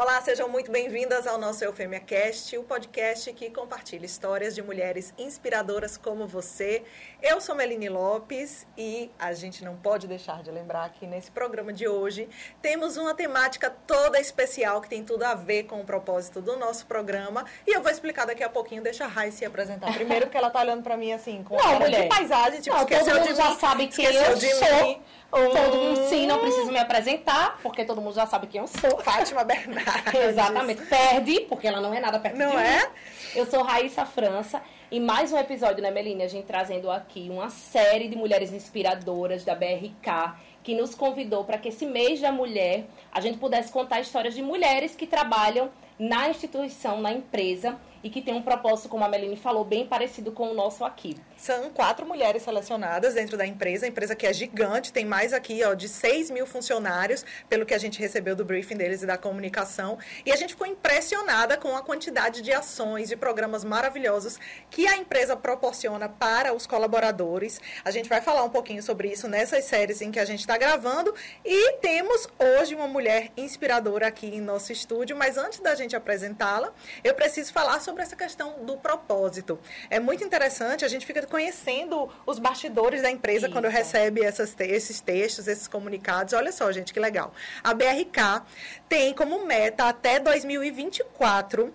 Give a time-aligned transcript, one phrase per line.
[0.00, 5.12] Olá, sejam muito bem-vindas ao nosso Eufêmia Cast, o podcast que compartilha histórias de mulheres
[5.18, 6.82] inspiradoras como você.
[7.20, 11.70] Eu sou Meline Lopes e a gente não pode deixar de lembrar que nesse programa
[11.70, 12.30] de hoje
[12.62, 16.86] temos uma temática toda especial que tem tudo a ver com o propósito do nosso
[16.86, 17.44] programa.
[17.66, 20.48] E eu vou explicar daqui a pouquinho, deixa a Rai se apresentar primeiro, porque ela
[20.48, 22.04] tá olhando para mim assim, com não, mulher.
[22.04, 23.48] de paisagem, tipo, não, esqueceu todo de mundo mim.
[23.50, 25.02] já sabe quem eu sou.
[25.30, 28.98] Todo mundo, sim, não preciso me apresentar, porque todo mundo já sabe quem eu sou.
[28.98, 30.14] Fátima Bernardes.
[30.14, 30.82] Exatamente.
[30.86, 32.78] Perde, porque ela não é nada perto Não é?
[32.78, 32.92] mim.
[33.36, 36.24] Eu sou Raíssa França e mais um episódio, né, Meline?
[36.24, 40.34] A gente trazendo aqui uma série de mulheres inspiradoras da BRK
[40.64, 44.42] que nos convidou para que esse mês da mulher a gente pudesse contar histórias de
[44.42, 49.36] mulheres que trabalham na instituição, na empresa e que tem um propósito, como a Meline
[49.36, 51.16] falou, bem parecido com o nosso aqui.
[51.36, 55.62] São quatro mulheres selecionadas dentro da empresa, a empresa que é gigante, tem mais aqui
[55.64, 59.16] ó, de 6 mil funcionários, pelo que a gente recebeu do briefing deles e da
[59.16, 59.98] comunicação.
[60.24, 64.38] E a gente ficou impressionada com a quantidade de ações, de programas maravilhosos
[64.70, 67.60] que a empresa proporciona para os colaboradores.
[67.84, 70.56] A gente vai falar um pouquinho sobre isso nessas séries em que a gente está
[70.56, 71.14] gravando.
[71.44, 76.72] E temos hoje uma mulher inspiradora aqui em nosso estúdio, mas antes da gente apresentá-la,
[77.02, 79.58] eu preciso falar sobre essa questão do propósito.
[79.88, 83.52] É muito interessante, a gente fica conhecendo os bastidores da empresa Isso.
[83.52, 86.34] quando recebe essas, esses textos, esses comunicados.
[86.34, 87.32] Olha só, gente, que legal.
[87.62, 88.44] A BRK
[88.88, 91.72] tem como meta até 2024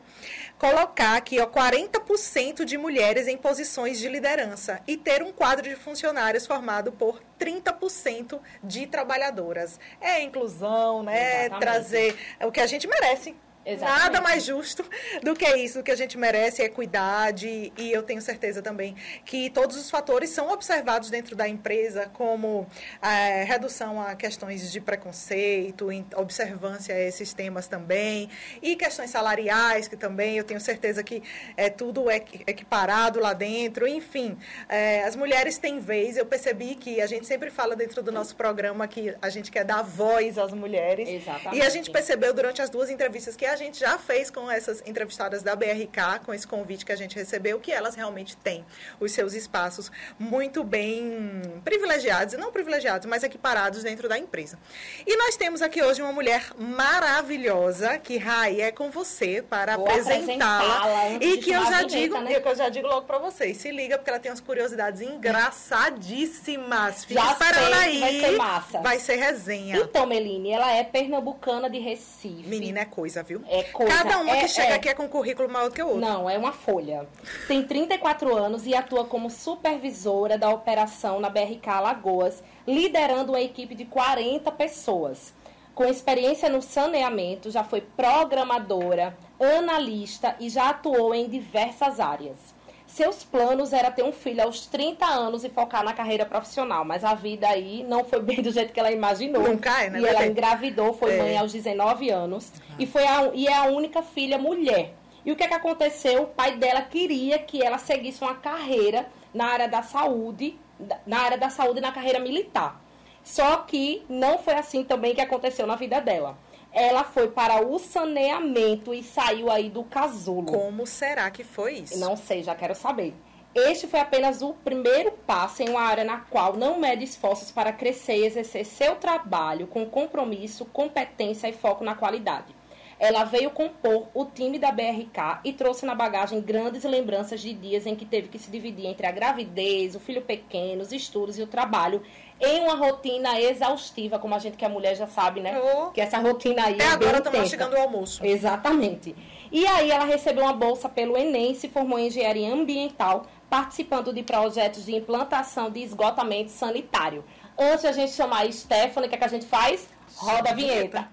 [0.58, 5.76] colocar aqui ó, 40% de mulheres em posições de liderança e ter um quadro de
[5.76, 9.80] funcionários formado por 30% de trabalhadoras.
[10.00, 11.46] É inclusão, né?
[11.46, 11.62] Exatamente.
[11.62, 13.36] Trazer o que a gente merece.
[13.66, 14.00] Exatamente.
[14.04, 14.86] Nada mais justo
[15.24, 18.96] do que isso, o que a gente merece é equidade e eu tenho certeza também
[19.26, 22.68] que todos os fatores são observados dentro da empresa, como
[23.02, 28.30] eh, redução a questões de preconceito, observância a esses temas também,
[28.62, 31.24] e questões salariais, que também eu tenho certeza que
[31.58, 34.38] é tudo equi- equiparado lá dentro, enfim,
[34.70, 38.36] eh, as mulheres têm vez, eu percebi que a gente sempre fala dentro do nosso
[38.36, 41.58] programa que a gente quer dar voz às mulheres, Exatamente.
[41.58, 44.82] e a gente percebeu durante as duas entrevistas que a gente já fez com essas
[44.86, 48.66] entrevistadas da BRK, com esse convite que a gente recebeu, que elas realmente têm
[49.00, 54.58] os seus espaços muito bem privilegiados, não privilegiados, mas equiparados dentro da empresa.
[55.06, 61.10] E nós temos aqui hoje uma mulher maravilhosa, que Rai é com você para apresentá-la.
[61.22, 62.40] E que eu a já vinheta, digo, né?
[62.40, 67.06] que eu já digo logo para vocês, se liga porque ela tem umas curiosidades engraçadíssimas.
[67.06, 68.00] Fica Já esperando sei aí.
[68.00, 68.82] vai ser massa.
[68.82, 69.78] Vai ser resenha.
[69.78, 72.48] Então, Meline, ela é pernambucana de Recife.
[72.48, 73.44] Menina é coisa, viu?
[73.48, 73.96] É coisa.
[73.96, 74.76] Cada uma é, que chega é.
[74.76, 76.02] aqui é com um currículo maior que o outro.
[76.02, 77.08] Não, é uma folha.
[77.48, 83.76] Tem 34 anos e atua como supervisora da operação na BRK Alagoas, liderando uma equipe
[83.76, 85.34] de 40 pessoas.
[85.76, 92.55] Com experiência no saneamento, já foi programadora, analista e já atuou em diversas áreas.
[92.96, 97.04] Seus planos era ter um filho aos 30 anos e focar na carreira profissional, mas
[97.04, 99.44] a vida aí não foi bem do jeito que ela imaginou.
[99.44, 100.32] Nunca é, né, E ela bebê?
[100.32, 101.18] engravidou, foi É.
[101.22, 104.94] mãe aos 19 anos e, foi a, e é a única filha mulher.
[105.26, 106.24] E o que, é que aconteceu?
[106.24, 110.58] O pai dela queria que ela seguisse uma carreira na área da saúde,
[111.06, 112.82] na área da saúde e na carreira militar.
[113.26, 116.38] Só que não foi assim também que aconteceu na vida dela.
[116.76, 120.52] Ela foi para o saneamento e saiu aí do casulo.
[120.52, 121.98] Como será que foi isso?
[121.98, 123.14] Não sei, já quero saber.
[123.56, 127.72] Este foi apenas o primeiro passo em uma área na qual não mede esforços para
[127.72, 132.54] crescer e exercer seu trabalho com compromisso, competência e foco na qualidade.
[133.00, 137.86] Ela veio compor o time da BRK e trouxe na bagagem grandes lembranças de dias
[137.86, 141.42] em que teve que se dividir entre a gravidez, o filho pequeno, os estudos e
[141.42, 142.02] o trabalho
[142.40, 145.60] em uma rotina exaustiva, como a gente que é mulher já sabe, né?
[145.60, 145.92] Oh.
[145.92, 148.26] Que essa rotina aí é bem agora estamos chegando ao almoço.
[148.26, 149.16] Exatamente.
[149.52, 154.24] E aí ela recebeu uma bolsa pelo Enem, se formou em engenharia ambiental, participando de
[154.24, 157.24] projetos de implantação de esgotamento sanitário.
[157.58, 159.88] Antes de a gente chamar a Stephanie, o que, é que a gente faz?
[160.18, 161.10] Roda a vinheta.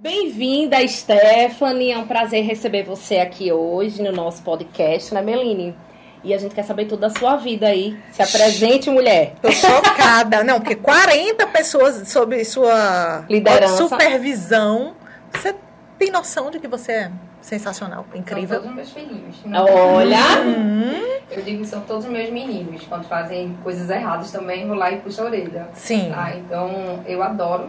[0.00, 1.90] Bem-vinda, Stephanie.
[1.90, 5.74] É um prazer receber você aqui hoje no nosso podcast, né, Meline?
[6.22, 7.98] E a gente quer saber tudo da sua vida aí.
[8.12, 9.34] Se apresente, mulher.
[9.42, 10.44] Tô chocada.
[10.44, 13.76] Não, porque 40 pessoas sob sua Liderança.
[13.88, 14.94] supervisão.
[15.32, 15.52] Você
[15.98, 17.10] tem noção de que você é
[17.40, 18.60] Sensacional, São incrível.
[18.60, 19.36] todos meus filhinhos.
[19.52, 20.42] Olha!
[20.44, 22.82] Hum, Eu digo que são todos meus meninos.
[22.88, 25.66] Quando fazem coisas erradas também, vou lá e puxo a orelha.
[25.74, 26.10] sim.
[26.14, 26.36] Tá?
[26.36, 27.68] Então, eu adoro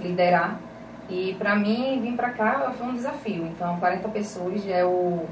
[0.00, 0.58] liderar.
[1.10, 3.44] E pra mim, vir pra cá foi um desafio.
[3.46, 5.24] Então, 40 pessoas é o,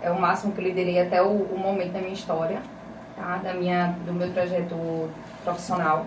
[0.00, 2.60] é o máximo que eu liderei até o, o momento da minha história,
[3.16, 3.36] tá?
[3.42, 5.10] da minha, do meu trajeto
[5.44, 6.06] profissional.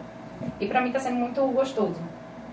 [0.59, 1.95] E pra mim tá sendo muito gostoso.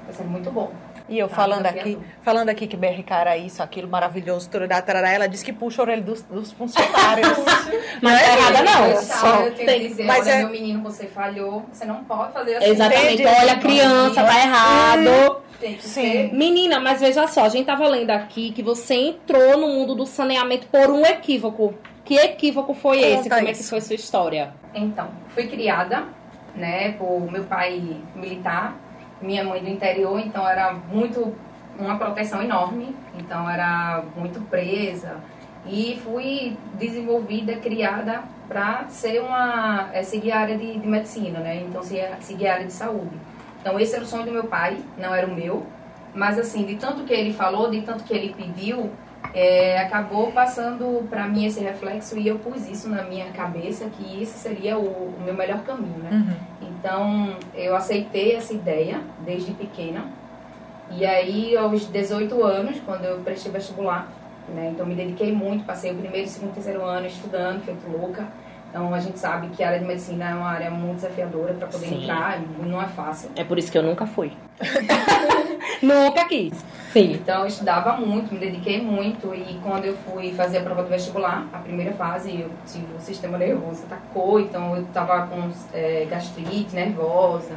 [0.06, 0.70] Tá sendo muito bom.
[1.08, 1.92] E eu Tá, falando desafiador.
[1.94, 5.80] aqui, falando aqui que BRK era isso, aquilo maravilhoso, tururá, tarará, ela disse que puxa
[5.80, 7.28] a orelha dos, dos funcionários.
[8.02, 8.86] Mas tá errada não.
[8.88, 11.64] Eu, só eu tenho tem- que dizer, mas olha, é- meu menino, você falhou.
[11.72, 12.66] Você não pode fazer assim.
[12.68, 13.22] Exatamente.
[13.22, 13.40] Entendi.
[13.40, 15.36] Olha, criança, tá errado.
[15.60, 16.02] Tem que Sim.
[16.02, 19.94] ser Menina, mas veja só, a gente tava lendo aqui que você entrou no mundo
[19.94, 21.74] do saneamento por um equívoco.
[22.04, 23.28] Que equívoco foi Conta esse?
[23.28, 23.70] Como é que isso.
[23.70, 24.54] foi sua história?
[24.74, 26.04] Então, fui criada,
[26.54, 28.76] né, por meu pai militar,
[29.20, 31.34] minha mãe do interior, então era muito
[31.78, 35.16] uma proteção enorme, então era muito presa
[35.66, 41.62] e fui desenvolvida, criada para ser uma é, seguir a área de, de medicina, né?
[41.68, 43.16] Então seguir, seguir a área de saúde.
[43.68, 45.66] Então esse era o sonho do meu pai, não era o meu,
[46.14, 48.90] mas assim de tanto que ele falou, de tanto que ele pediu,
[49.34, 54.22] é, acabou passando para mim esse reflexo e eu pus isso na minha cabeça que
[54.22, 56.08] esse seria o, o meu melhor caminho, né?
[56.10, 56.68] Uhum.
[56.70, 60.06] Então eu aceitei essa ideia desde pequena
[60.90, 64.08] e aí aos 18 anos, quando eu prestei vestibular,
[64.48, 64.70] né?
[64.72, 68.26] Então me dediquei muito, passei o primeiro, segundo, terceiro ano estudando, feito louca.
[68.68, 71.68] Então a gente sabe que a área de medicina é uma área muito desafiadora para
[71.68, 72.02] poder Sim.
[72.02, 73.30] entrar, e não é fácil.
[73.34, 74.32] É por isso que eu nunca fui.
[75.82, 76.52] nunca quis.
[76.92, 77.12] Sim.
[77.12, 80.88] Então eu estudava muito, me dediquei muito e quando eu fui fazer a prova do
[80.88, 86.06] vestibular, a primeira fase, eu tive o sistema nervoso atacou, então eu tava com é,
[86.10, 87.56] gastrite nervosa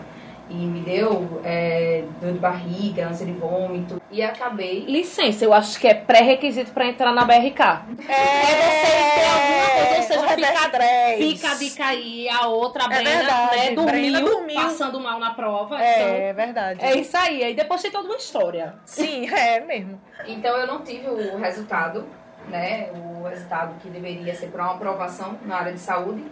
[0.51, 4.81] e me deu é, dor de barriga, ânsia de vômito e acabei.
[4.85, 7.61] Licença, eu acho que é pré-requisito pra entrar na BRK.
[8.09, 11.17] É, você ter alguma coisa, ou seja, fica-.
[11.17, 14.55] Fica a dica aí, a outra, a É Brena, verdade, né, dormiu, dormiu.
[14.61, 15.75] passando mal na prova.
[15.75, 16.83] então, É verdade.
[16.83, 17.43] é isso aí.
[17.43, 18.75] Aí depois tem toda uma história.
[18.85, 19.99] Sim, é mesmo.
[20.27, 22.05] Então eu não tive o resultado,
[22.49, 22.89] né?
[22.93, 26.23] O resultado que deveria ser para uma aprovação na área de saúde.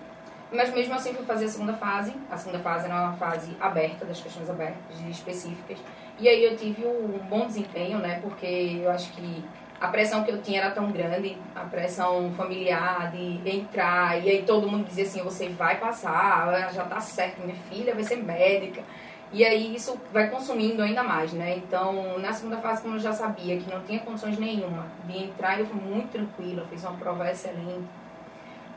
[0.51, 2.13] Mas mesmo assim fui fazer a segunda fase.
[2.29, 5.77] A segunda fase era uma fase aberta, das questões abertas, específicas.
[6.19, 8.19] E aí eu tive um bom desempenho, né?
[8.21, 9.43] Porque eu acho que
[9.79, 14.43] a pressão que eu tinha era tão grande, a pressão familiar de entrar, e aí
[14.43, 18.83] todo mundo dizia assim, você vai passar, já tá certo, minha filha vai ser médica.
[19.31, 21.55] E aí isso vai consumindo ainda mais, né?
[21.55, 25.59] Então, na segunda fase, como eu já sabia que não tinha condições nenhuma de entrar,
[25.59, 27.87] eu fui muito tranquila, fiz uma prova excelente.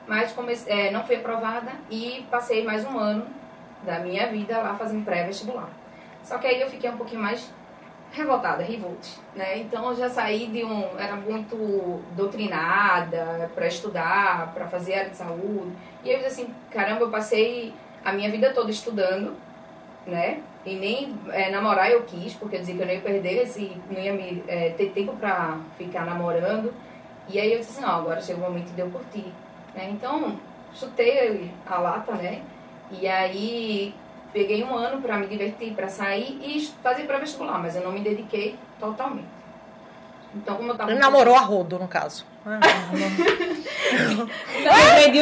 [0.06, 0.34] Mas
[0.66, 3.26] é, não fui aprovada e passei mais um ano
[3.84, 5.70] da minha vida lá fazendo pré-vestibular.
[6.22, 7.52] Só que aí eu fiquei um pouquinho mais
[8.12, 9.58] revoltada, revolt, né?
[9.58, 15.16] Então eu já saí de um, era muito doutrinada para estudar, para fazer área de
[15.16, 15.72] saúde.
[16.04, 17.72] E eu disse assim, caramba, eu passei
[18.04, 19.34] a minha vida toda estudando,
[20.06, 20.42] né?
[20.64, 23.76] E nem é, namorar eu quis, porque eu dizia que eu não ia perder, esse,
[23.90, 26.72] não ia me, é, ter tempo para ficar namorando.
[27.28, 29.32] E aí eu disse assim, não, agora chegou o momento de eu curtir.
[29.74, 29.90] Né?
[29.90, 30.38] Então,
[30.74, 32.42] chutei a lata, né?
[32.90, 33.94] E aí
[34.32, 37.92] peguei um ano para me divertir, para sair e fazer para vestibular, mas eu não
[37.92, 39.28] me dediquei totalmente.
[40.34, 42.24] Então, como eu tava Ele namorou a rodo, no caso.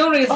[0.01, 0.35] Um risco.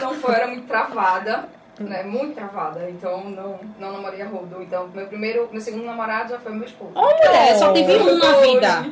[0.00, 1.48] não foi, era muito travada,
[1.78, 2.02] né?
[2.04, 2.88] Muito travada.
[2.88, 4.62] Então não, não namorei a rodo.
[4.62, 6.92] Então, meu primeiro, meu segundo namorado já foi meu esposo.
[6.94, 8.86] Ô, mulher, só tive um na vida.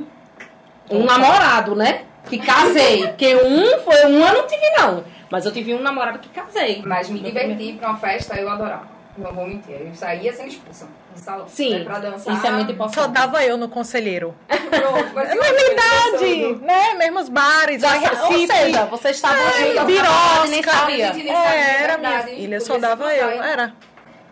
[0.91, 2.05] Um namorado, né?
[2.29, 3.07] Que casei.
[3.09, 5.05] Porque um foi um eu não tive, não.
[5.31, 6.83] Mas eu tive um namorado que casei.
[6.85, 8.95] Mas me diverti pra uma festa, eu adorava.
[9.19, 9.75] Não vou mentir.
[9.81, 11.49] Eu saía sendo expulsa do salão.
[11.49, 12.35] Sim, pra dançar.
[12.35, 13.13] isso é muito Só importante.
[13.13, 14.35] dava eu no conselheiro.
[14.47, 16.95] Pronto, mas É verdade, né?
[16.95, 20.47] Mesmos bares, Já, ou seja, vocês estavam É, juntas, birosca.
[20.49, 21.13] nem sabia.
[21.15, 23.43] nem sabia, É, era verdade, minha filha, podia só dava eu.
[23.43, 23.73] Era.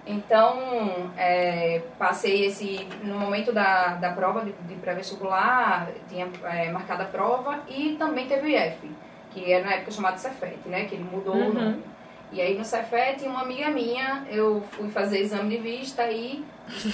[0.06, 2.86] Então, é, passei esse.
[3.02, 8.26] No momento da, da prova de, de pré-vestibular, tinha é, marcado a prova e também
[8.26, 8.90] teve o IF,
[9.30, 10.84] que era na época chamado Cefet, né?
[10.84, 11.52] Que ele mudou o Uhum.
[11.54, 11.82] nome.
[12.32, 16.44] E aí no Cefet, uma amiga minha, eu fui fazer exame de vista e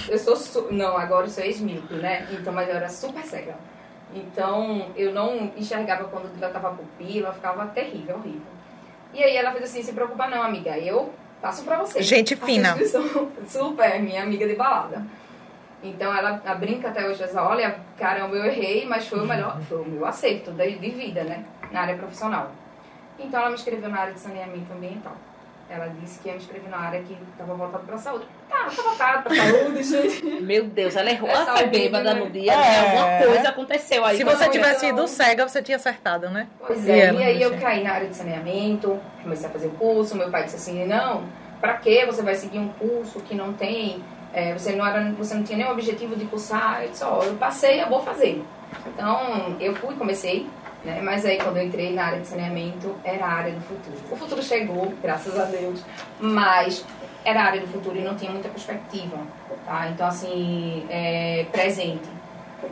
[0.09, 0.37] eu sou.
[0.37, 2.29] Su não, agora eu sou ex-míope, né?
[2.31, 3.57] Então, mas eu era super cega.
[4.15, 8.43] Então, eu não enxergava quando dilatava a pupila, ficava terrível, horrível.
[9.15, 12.03] E aí ela fez assim: se preocupa não, amiga, eu passo pra você.
[12.03, 12.77] Gente fina.
[13.47, 15.05] Super, minha amiga de balada.
[15.83, 19.61] Então ela, ela brinca até hoje, ela olha, caramba, eu errei, mas foi o melhor,
[19.63, 21.45] foi o meu acerto de, de vida, né?
[21.73, 22.53] Na área profissional.
[23.19, 25.17] Então ela me inscreveu na área de saneamento ambiental.
[25.71, 28.25] Ela disse que me inscrever na área que estava voltada para a saúde.
[28.49, 30.43] Tá, tá voltada para a saúde, gente.
[30.43, 31.29] Meu Deus, ela errou.
[31.31, 32.21] É Ela foi saúde, bêbada né?
[32.21, 32.53] no dia.
[32.53, 32.57] É.
[32.57, 32.81] né?
[32.81, 34.17] Alguma coisa aconteceu aí.
[34.17, 36.49] Se com você essa tivesse ido cega, você tinha acertado, né?
[36.67, 39.71] Pois E é, e aí eu caí na área de saneamento, comecei a fazer o
[39.71, 41.23] curso, meu pai disse assim, não,
[41.61, 45.35] pra que você vai seguir um curso que não tem, é, você, não era, você
[45.35, 48.43] não tinha nenhum objetivo de cursar, eu disse, ó, eu passei, eu vou fazer.
[48.87, 50.49] Então, eu fui, comecei,
[50.85, 53.97] né, mas aí quando eu entrei na área de saneamento, era a área do futuro.
[54.11, 55.83] O futuro chegou, graças a Deus,
[56.19, 56.85] mas
[57.25, 59.19] era a área do futuro e não tinha muita perspectiva,
[59.67, 59.89] tá?
[59.89, 62.09] Então, assim, é, presente.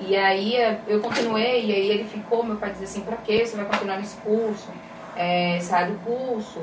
[0.01, 0.55] E aí
[0.87, 3.97] eu continuei, e aí ele ficou, meu pai dizia assim, pra que você vai continuar
[3.99, 4.69] nesse curso?
[5.17, 6.61] É, sai do curso,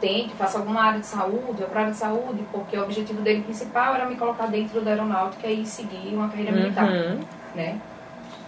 [0.00, 3.42] tente, faça alguma área de saúde, vai pra área de saúde, porque o objetivo dele
[3.42, 7.20] principal era me colocar dentro da aeronáutica e seguir uma carreira militar, Uhum.
[7.54, 7.78] né?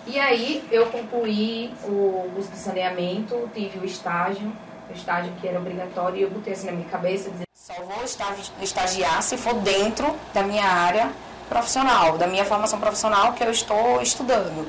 [0.06, 4.52] E aí eu concluí o curso de saneamento, tive o estágio,
[4.90, 8.02] o estágio que era obrigatório, e eu botei assim na minha cabeça, dizer, só vou
[8.02, 11.10] esta- estagiar se for dentro da minha área
[11.48, 14.68] profissional, da minha formação profissional que eu estou estudando.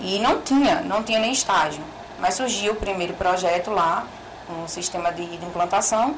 [0.00, 1.82] E não tinha, não tinha nem estágio.
[2.20, 4.06] Mas surgiu o primeiro projeto lá,
[4.50, 6.14] um sistema de implantação,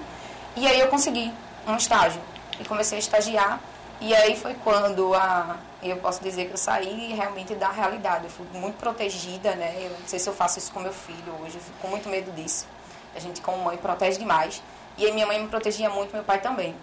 [0.56, 1.32] e aí eu consegui
[1.66, 2.20] um estágio.
[2.58, 3.60] E comecei a estagiar,
[4.00, 8.24] e aí foi quando a, eu posso dizer que eu saí realmente da realidade.
[8.24, 9.74] Eu fui muito protegida, né?
[9.78, 12.08] Eu não sei se eu faço isso com meu filho hoje, eu fico com muito
[12.08, 12.66] medo disso.
[13.14, 14.62] A gente, como mãe, protege demais.
[14.98, 16.74] E aí minha mãe me protegia muito, meu pai também.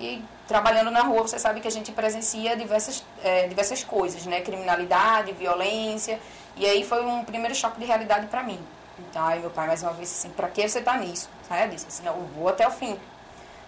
[0.00, 4.40] E trabalhando na rua, você sabe que a gente presencia diversas, eh, diversas coisas, né?
[4.40, 6.20] Criminalidade, violência.
[6.56, 8.58] E aí foi um primeiro choque de realidade para mim.
[8.98, 11.28] Então, aí meu pai mais uma vez assim, pra que você tá nisso?
[11.48, 12.98] Aí eu disse assim, não, eu vou até o fim.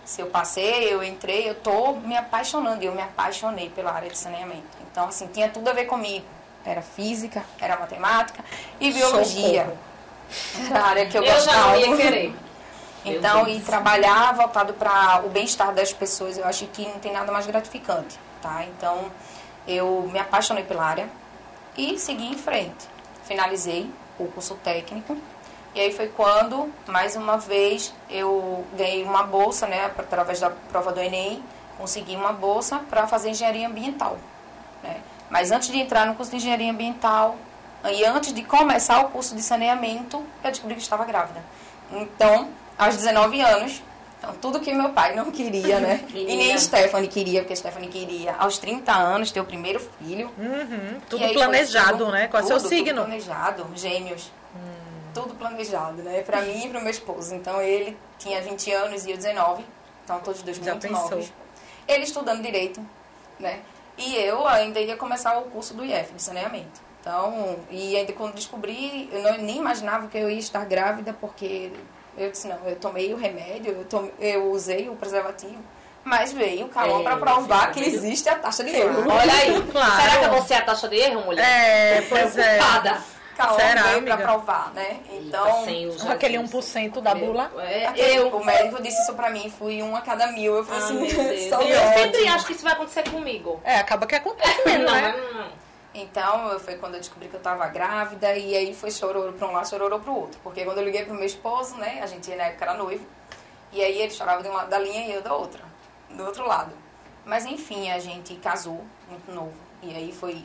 [0.05, 2.83] Se eu passei, eu entrei, eu tô me apaixonando.
[2.83, 4.65] E eu me apaixonei pela área de saneamento.
[4.91, 6.25] Então, assim, tinha tudo a ver comigo.
[6.65, 8.45] Era física, era matemática
[8.81, 9.73] e biologia.
[10.69, 11.69] Era a área que eu, Eu já gostava.
[11.71, 12.35] não ia querer.
[13.05, 17.33] Então, e trabalhar voltado para o bem-estar das pessoas, eu acho que não tem nada
[17.33, 18.65] mais gratificante, tá?
[18.65, 19.11] Então,
[19.67, 21.09] eu me apaixonei pela área
[21.77, 22.89] e segui em frente.
[23.25, 25.17] Finalizei o curso técnico
[25.75, 30.93] e aí foi quando, mais uma vez, eu ganhei uma bolsa, né, através da prova
[30.93, 31.43] do Enem,
[31.79, 34.19] consegui uma bolsa para fazer engenharia ambiental,
[34.83, 34.97] né?
[35.31, 37.37] Mas antes de entrar no curso de engenharia ambiental
[37.91, 41.41] e antes de começar o curso de saneamento, eu descobri que estava grávida.
[41.93, 43.83] Então, aos 19 anos,
[44.19, 46.05] então, tudo que meu pai não queria, né?
[46.13, 50.31] e nem Stephanie queria, porque a Stephanie queria, aos 30 anos, ter o primeiro filho.
[50.37, 52.29] Uhum, tudo planejado, tudo- né?
[52.29, 53.03] Qual é o seu signo?
[53.03, 54.31] planejado, gêmeos.
[55.13, 56.23] Tudo planejado, né?
[56.23, 57.35] Pra mim e pro meu esposo.
[57.35, 59.65] Então, ele tinha 20 anos e eu 19.
[60.05, 61.11] Então, todos os dois Já muito pensou.
[61.11, 61.33] novos.
[61.87, 62.85] Ele estudando Direito,
[63.39, 63.61] né?
[63.99, 66.81] E eu ainda ia começar o curso do IF, de saneamento.
[67.01, 71.73] Então, e ainda quando descobri, eu não, nem imaginava que eu ia estar grávida, porque
[72.17, 75.59] eu disse, não, eu tomei o remédio, eu, tom, eu usei o preservativo,
[76.05, 79.05] mas veio o calor É, para provar que existe a taxa de erro.
[79.11, 79.63] Olha aí.
[79.73, 80.03] Claro.
[80.03, 81.43] Será que você é a taxa de erro, mulher?
[81.43, 82.57] É, pois é.
[82.57, 83.03] Preocupada.
[83.55, 85.01] Será, veio para provar, né?
[85.11, 86.13] Então, Eita.
[86.13, 87.51] Aquele 1% da bula.
[87.59, 88.29] É, eu.
[88.29, 90.57] o médico disse isso pra mim, fui um a cada mil.
[90.57, 93.61] Eu falei Ah, assim, só Eu sempre acho que isso vai acontecer comigo.
[93.65, 95.15] É, acaba que acontece mesmo, Não, né?
[95.17, 95.51] não, não.
[95.93, 99.53] Então, foi quando eu descobri que eu tava grávida, e aí foi chororô pra um
[99.53, 100.39] lado, chororô pro outro.
[100.43, 103.05] Porque quando eu liguei pro meu esposo, né, a gente na época era noivo,
[103.73, 105.61] e aí ele chorava de um lado da linha e eu da outra,
[106.11, 106.73] do outro lado.
[107.25, 110.45] Mas enfim, a gente casou muito novo, e aí foi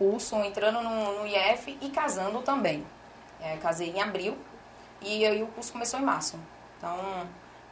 [0.00, 2.86] curso, entrando no, no IF e casando também.
[3.38, 4.36] É, casei em abril,
[5.02, 6.38] e aí o curso começou em março.
[6.78, 6.96] Então,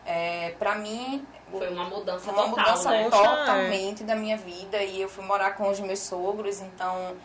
[0.05, 3.05] é, pra mim, Foi uma mudança foi uma total, mudança né?
[3.11, 7.17] Totalmente da minha vida e eu fui morar com os meus sogros, então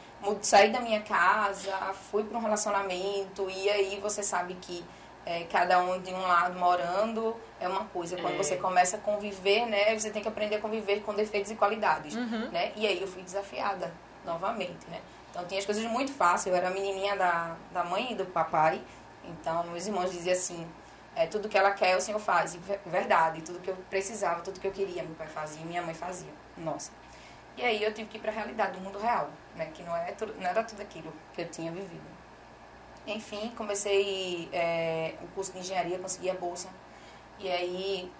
[0.41, 1.73] saí da minha casa,
[2.09, 4.83] fui para um relacionamento e aí você sabe que
[5.25, 8.15] é, cada um de um lado morando é uma coisa.
[8.17, 8.37] Quando É.
[8.37, 12.13] você começa a conviver, né, você tem que aprender a conviver com defeitos e qualidades,
[12.15, 12.49] Uhum.
[12.51, 12.71] né?
[12.75, 13.93] E aí eu fui desafiada
[14.25, 15.01] novamente, né?
[15.29, 18.25] Então tinha as coisas muito fáceis, eu era a menininha da, da mãe e do
[18.25, 18.81] papai,
[19.23, 20.67] então meus irmãos diziam assim,
[21.15, 24.41] é, tudo que ela quer o Senhor faz, e ver- verdade, tudo que eu precisava,
[24.41, 26.31] tudo que eu queria, meu pai fazia minha mãe fazia.
[26.57, 26.91] Nossa.
[27.57, 29.95] E aí eu tive que ir para a realidade do mundo real, né, que não,
[29.95, 32.13] é tudo, não era tudo aquilo que eu tinha vivido.
[33.05, 36.69] Enfim, comecei é, o curso de engenharia, consegui a bolsa.
[37.37, 38.11] E aí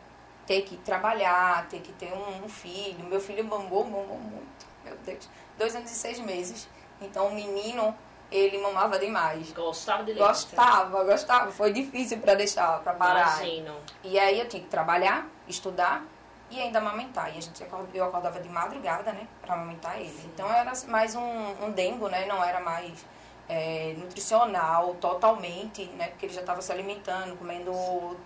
[0.45, 3.05] ter que trabalhar, ter que ter um, um filho.
[3.05, 5.29] Meu filho bombou, bombou muito, meu Deus.
[5.57, 6.67] Dois anos e seis meses.
[7.01, 7.95] Então o menino,
[8.31, 9.51] ele mamava demais.
[9.51, 10.27] Gostava de leite.
[10.27, 11.51] Gostava, gostava.
[11.51, 13.38] Foi difícil para deixar, para parar.
[13.43, 13.75] Imagino.
[14.03, 16.03] E aí eu tinha que trabalhar, estudar
[16.50, 17.33] e ainda amamentar.
[17.33, 20.22] E a gente eu acordava de madrugada, né, para amamentar ele.
[20.25, 23.05] Então era mais um, um dengo, né, não era mais
[23.50, 27.74] é, nutricional totalmente, né, porque ele já estava se alimentando, comendo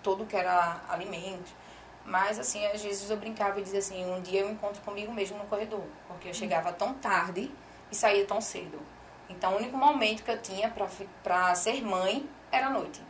[0.04, 1.52] tudo que era alimento.
[2.08, 5.38] Mas, assim, às vezes eu brincava e dizia assim, um dia eu encontro comigo mesmo
[5.38, 5.84] no corredor.
[6.08, 7.52] Porque eu chegava tão tarde
[7.92, 8.80] e saía tão cedo.
[9.30, 10.74] Então, o único momento que eu tinha
[11.22, 13.02] para ser mãe era a noite.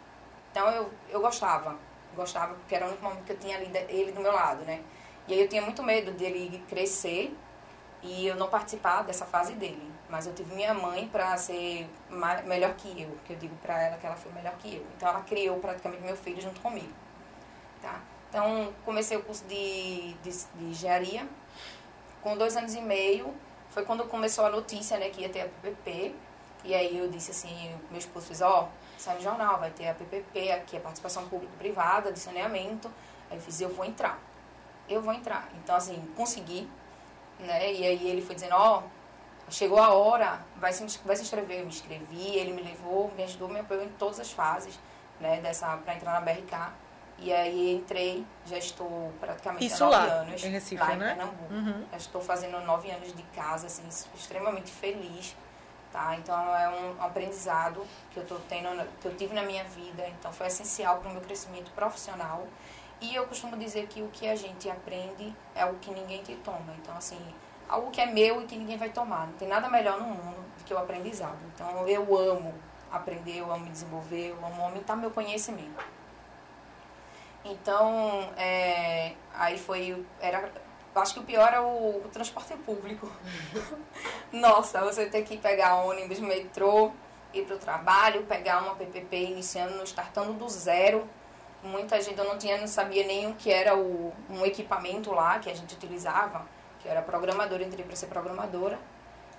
[0.51, 1.77] Então, eu, eu gostava.
[2.15, 4.81] Gostava porque era o único momento que eu tinha ali ele do meu lado, né?
[5.27, 7.37] E aí eu tinha muito medo dele crescer
[8.01, 9.91] e eu não participar dessa fase dele.
[10.09, 11.87] Mas eu tive minha mãe para ser
[12.45, 14.85] melhor que eu, que eu digo para ela que ela foi melhor que eu.
[14.95, 16.93] Então ela criou praticamente meu filho junto comigo,
[17.79, 18.01] tá?
[18.29, 21.27] Então comecei o curso de, de, de engenharia.
[22.21, 23.33] Com dois anos e meio
[23.69, 26.15] foi quando começou a notícia, né, que ia ter a PPP.
[26.63, 28.67] E aí eu disse assim, meu esposo fez, ó, oh,
[28.97, 32.91] sai no jornal, vai ter a PPP, aqui a participação público-privada de saneamento.
[33.29, 34.19] Aí eu fiz, eu vou entrar.
[34.89, 35.47] Eu vou entrar.
[35.63, 36.67] Então assim, consegui,
[37.39, 37.71] né?
[37.71, 41.59] E aí ele foi dizendo, ó, oh, chegou a hora, vai se, vai se inscrever.
[41.59, 44.77] Eu me inscrevi, ele me levou, me ajudou, me apoiou em todas as fases,
[45.19, 46.71] né, dessa, para entrar na BRK.
[47.19, 50.43] E aí entrei, já estou praticamente Isso há nove lá, anos.
[50.43, 51.13] em Recife, lá né?
[51.13, 51.53] em Pernambuco.
[51.53, 51.85] Uhum.
[51.91, 55.35] Já estou fazendo nove anos de casa, assim, extremamente feliz.
[55.91, 56.15] Tá?
[56.17, 58.69] Então é um aprendizado que eu tô tendo,
[59.01, 62.45] que eu tive na minha vida, então foi essencial para o meu crescimento profissional.
[62.99, 66.35] E eu costumo dizer que o que a gente aprende é algo que ninguém te
[66.35, 66.75] toma.
[66.81, 67.19] Então assim,
[67.67, 69.27] algo que é meu e que ninguém vai tomar.
[69.27, 71.39] Não tem nada melhor no mundo do que o aprendizado.
[71.55, 72.53] Então eu amo
[72.91, 75.96] aprender, eu amo me desenvolver, eu amo aumentar meu conhecimento.
[77.49, 80.05] Então, é, aí foi.
[80.19, 80.51] Era,
[80.95, 83.09] acho que o pior é o, o transporte público.
[84.31, 86.91] Nossa, você tem que pegar ônibus, metrô,
[87.33, 91.07] ir para o trabalho, pegar uma PPP iniciando, startando do zero.
[91.63, 95.39] Muita gente, eu não tinha, não sabia nem o que era o, um equipamento lá
[95.39, 96.45] que a gente utilizava,
[96.79, 98.79] que era programadora, entrei para ser programadora.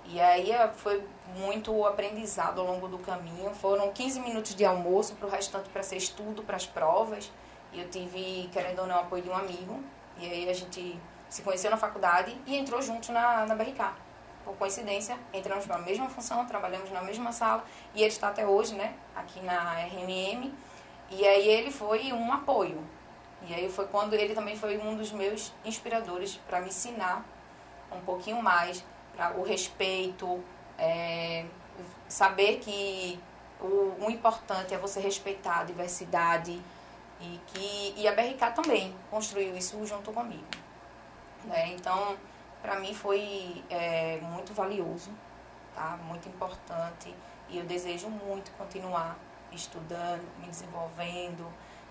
[0.05, 1.03] E aí é, foi
[1.37, 3.53] muito aprendizado ao longo do caminho.
[3.55, 7.31] Foram 15 minutos de almoço, para o restante para ser estudo, para as provas.
[7.73, 9.83] Eu tive, querendo ou não, apoio de um amigo.
[10.17, 10.99] E aí a gente
[11.29, 13.93] se conheceu na faculdade e entrou junto na, na BRK.
[14.43, 17.63] Por coincidência, entramos na mesma função, trabalhamos na mesma sala.
[17.93, 20.51] E ele está até hoje, né, aqui na RMM.
[21.11, 22.83] E aí ele foi um apoio.
[23.47, 27.23] E aí foi quando ele também foi um dos meus inspiradores para me ensinar
[27.91, 28.83] um pouquinho mais
[29.15, 30.43] para o respeito,
[30.77, 31.45] é,
[32.07, 33.19] saber que
[33.61, 36.61] o, o importante é você respeitar a diversidade,
[37.19, 40.45] e, que, e a BRK também construiu isso junto comigo.
[41.45, 41.73] Né?
[41.73, 42.15] Então,
[42.61, 45.09] para mim foi é, muito valioso,
[45.75, 45.97] tá?
[46.03, 47.13] muito importante.
[47.49, 49.17] E eu desejo muito continuar
[49.51, 51.45] estudando, me desenvolvendo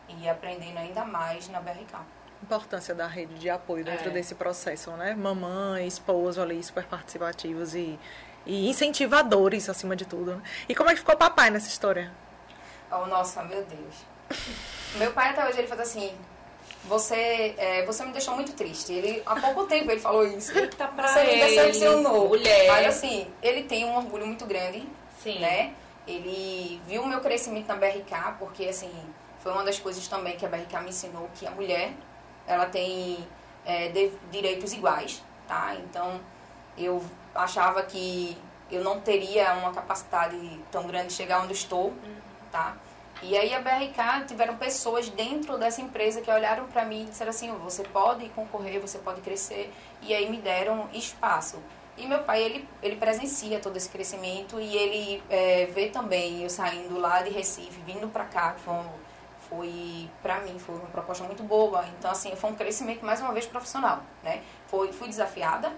[0.08, 1.98] e aprendendo ainda mais na BRK.
[2.42, 4.12] Importância da rede de apoio dentro É.
[4.12, 5.14] desse processo, né?
[5.14, 7.98] Mamãe, esposo ali, super participativos e,
[8.46, 10.36] e incentivadores, acima de tudo.
[10.36, 10.42] né?
[10.68, 12.12] E como é que ficou o papai nessa história?
[12.92, 13.96] Oh, nossa, meu Deus.
[14.96, 16.12] Meu pai até hoje ele faz assim,
[16.84, 18.92] você, é, você me deixou muito triste.
[18.92, 20.56] Ele há pouco tempo ele falou isso.
[20.56, 22.28] Eita pra Você me ele, decepcionou.
[22.28, 22.66] mulher.
[22.68, 24.86] Mas assim, ele tem um orgulho muito grande,
[25.22, 25.38] Sim.
[25.38, 25.72] né?
[26.06, 28.90] Ele viu o meu crescimento na BRK, porque assim,
[29.42, 31.92] foi uma das coisas também que a BRK me ensinou, que a mulher,
[32.46, 33.18] ela tem
[33.66, 35.74] é, de- direitos iguais, tá?
[35.74, 36.18] Então,
[36.78, 38.36] eu achava que
[38.70, 40.36] eu não teria uma capacidade
[40.72, 41.92] tão grande de chegar onde estou,
[42.50, 42.74] tá?
[43.20, 47.31] E aí a BRK tiveram pessoas dentro dessa empresa que olharam para mim e disseram
[47.31, 51.59] assim, você pode concorrer, você pode crescer, e aí me deram espaço.
[51.96, 56.50] E meu pai, ele, ele presencia todo esse crescimento e ele é, vê também eu
[56.50, 58.85] saindo lá de Recife, vindo para cá, foi,
[59.48, 61.85] foi para mim, foi uma proposta muito boa.
[61.98, 64.42] Então, assim, foi um crescimento, mais uma vez, profissional, né?
[64.68, 65.72] Foi, fui desafiada,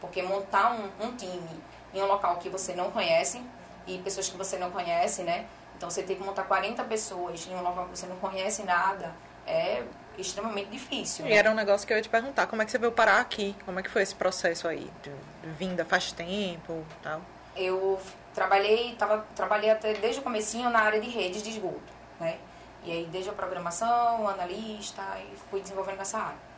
[0.00, 1.48] porque montar um, um time
[1.94, 3.40] em um local que você não conhece
[3.86, 5.46] e pessoas que você não conhece, né?
[5.80, 9.14] Então, você tem que montar 40 pessoas em um local que você não conhece nada,
[9.46, 9.82] é
[10.18, 11.24] extremamente difícil.
[11.24, 11.36] E né?
[11.36, 13.56] era um negócio que eu ia te perguntar, como é que você veio parar aqui?
[13.64, 14.90] Como é que foi esse processo aí?
[15.02, 17.22] De, de vinda faz tempo tal?
[17.56, 18.00] eu
[18.34, 22.38] trabalhei, tava, trabalhei até desde o comecinho na área de redes de esgoto, né?
[22.84, 26.50] E aí desde a programação, analista, e fui desenvolvendo nessa área.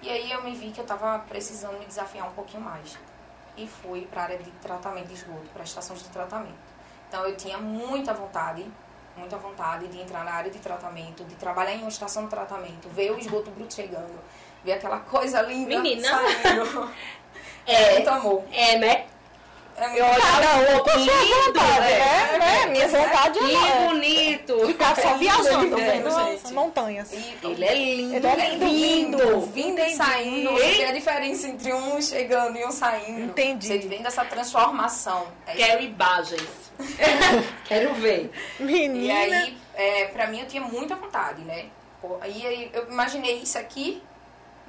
[0.00, 2.96] E aí eu me vi que eu estava precisando me desafiar um pouquinho mais.
[3.56, 6.67] E fui para a área de tratamento de esgoto, para estações de tratamento.
[7.08, 8.64] Então eu tinha muita vontade,
[9.16, 12.88] muita vontade de entrar na área de tratamento, de trabalhar em uma estação de tratamento,
[12.90, 14.18] ver o esgoto bruto chegando,
[14.62, 16.08] ver aquela coisa linda Menina.
[16.08, 16.90] saindo.
[17.70, 17.96] É.
[17.96, 18.44] muito amor.
[18.50, 19.06] É, né?
[19.80, 22.66] É muito Cada um com sua vontade, É, né?
[22.66, 24.66] Minha vontade Que é bonito.
[24.66, 26.46] ficar só viajando, É, vendo gente.
[26.46, 27.12] as montanhas.
[27.12, 28.16] E- Ele é lindo.
[28.16, 30.54] Ele é lindo, vindo, vindo e saindo.
[30.56, 33.20] Vê a diferença entre um chegando e um saindo.
[33.26, 33.68] Entendi.
[33.68, 35.26] Você vendo essa transformação.
[35.46, 35.52] É.
[35.54, 36.48] Quero imagens.
[37.66, 38.30] Quero ver.
[38.58, 39.14] E Menina.
[39.14, 41.66] aí, é, pra mim, eu tinha muita vontade, né?
[42.20, 44.00] Aí aí eu imaginei isso aqui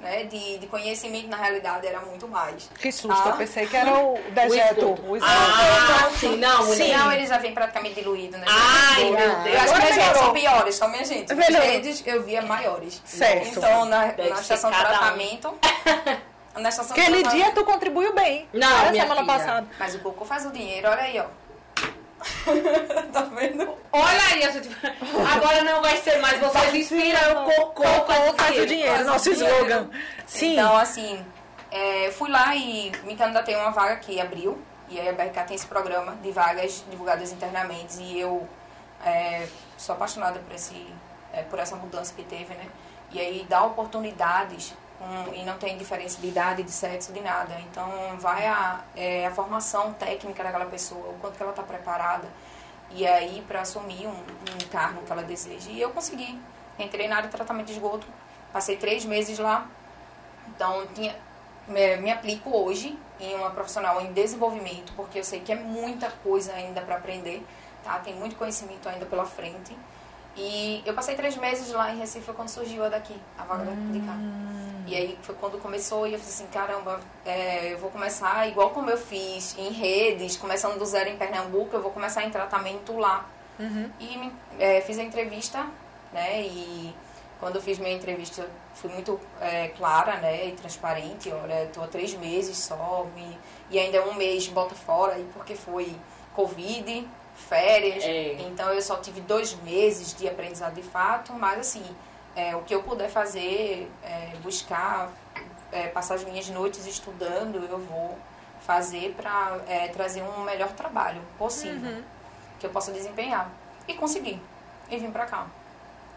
[0.00, 2.68] né, de, de conhecimento, na realidade, era muito mais.
[2.78, 3.30] Que susto, Ah.
[3.30, 4.80] eu pensei que era o dejeto.
[4.80, 5.02] esgoto.
[5.10, 5.32] O esgoto.
[5.34, 6.84] Ah, sim, não, mulher.
[6.86, 6.96] Sim.
[6.96, 8.46] Não, ele já vem praticamente diluído, né?
[8.48, 9.56] Ai, Eu- meu Eu Deus.
[9.56, 11.32] acho que as redes são piores, são minha gente.
[11.32, 13.00] As redes eu via maiores.
[13.04, 13.48] Certo.
[13.48, 14.80] Então, na, Deve na estação de um.
[14.80, 15.58] tratamento...
[16.56, 18.48] na estação de Aquele dia tu contribuiu bem.
[18.52, 19.24] Não, minha semana filha.
[19.38, 19.66] passada.
[19.78, 21.24] Mas o Cocô faz o dinheiro, olha aí, ó.
[23.12, 23.74] tá vendo?
[23.92, 24.68] Olha aí, a gente...
[25.34, 29.34] agora não vai ser mais vocês inspiram, o cocô faz, Faz o dinheiro, faz nosso
[29.34, 29.54] dinheiro.
[29.56, 29.90] slogan.
[30.26, 30.52] Sim.
[30.52, 31.24] Então, assim,
[31.70, 34.58] é, fui lá e me candidatei a uma vaga que abriu.
[34.88, 38.02] E aí a BRK tem esse programa de vagas divulgadas internamente.
[38.02, 38.48] E eu
[39.04, 40.86] é, sou apaixonada por, esse,
[41.32, 42.66] é, por essa mudança que teve, né?
[43.12, 44.74] E aí dá oportunidades
[45.34, 47.58] e não tem diferença de idade, de sexo, de nada.
[47.60, 52.28] Então, vai a, é, a formação técnica daquela pessoa, o quanto que ela está preparada.
[52.90, 55.70] E aí, para assumir um, um cargo que ela deseja.
[55.70, 56.38] E eu consegui.
[56.78, 58.06] Entrei na área de tratamento de esgoto.
[58.52, 59.66] Passei três meses lá.
[60.48, 61.16] Então, tinha,
[61.66, 66.10] me, me aplico hoje em uma profissional em desenvolvimento, porque eu sei que é muita
[66.22, 67.46] coisa ainda para aprender,
[67.84, 67.98] tá?
[68.00, 69.76] Tem muito conhecimento ainda pela frente.
[70.36, 73.92] E eu passei três meses lá em Recife quando surgiu a daqui, a vaga daqui
[73.92, 74.14] de cá.
[74.86, 78.70] E aí foi quando começou e eu falei assim, caramba, é, eu vou começar igual
[78.70, 82.96] como eu fiz em redes, começando do zero em Pernambuco, eu vou começar em tratamento
[82.96, 83.26] lá.
[84.00, 85.66] E me- é, fiz a entrevista,
[86.12, 86.42] né?
[86.42, 86.94] E
[87.38, 90.46] quando eu fiz minha entrevista, eu fui muito é, clara, né?
[90.48, 91.30] E transparente.
[91.30, 93.36] Olha, estou há três meses só, me,
[93.70, 95.94] e ainda um mês bota fora, aí porque foi
[96.34, 97.06] Covid,
[97.48, 98.04] férias.
[98.04, 98.36] É.
[98.42, 101.84] Então eu só tive dois meses de aprendizado de fato, mas assim,
[102.36, 105.10] é, o que eu puder fazer, é, buscar,
[105.72, 108.18] é, passar as minhas noites estudando, eu vou
[108.60, 109.58] fazer para
[109.92, 112.02] trazer um melhor trabalho possível
[112.60, 113.50] que eu possa desempenhar.
[113.88, 114.40] E consegui.
[114.90, 115.46] E vim pra cá.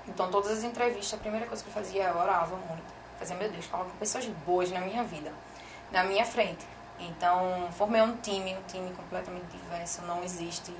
[0.07, 2.93] Então, todas as entrevistas, a primeira coisa que eu fazia, eu orava muito.
[3.17, 5.31] Fazia, meu Deus, coloca pessoas boas na minha vida,
[5.91, 6.67] na minha frente.
[6.99, 10.01] Então, formei um time, um time completamente diverso.
[10.03, 10.71] Não existe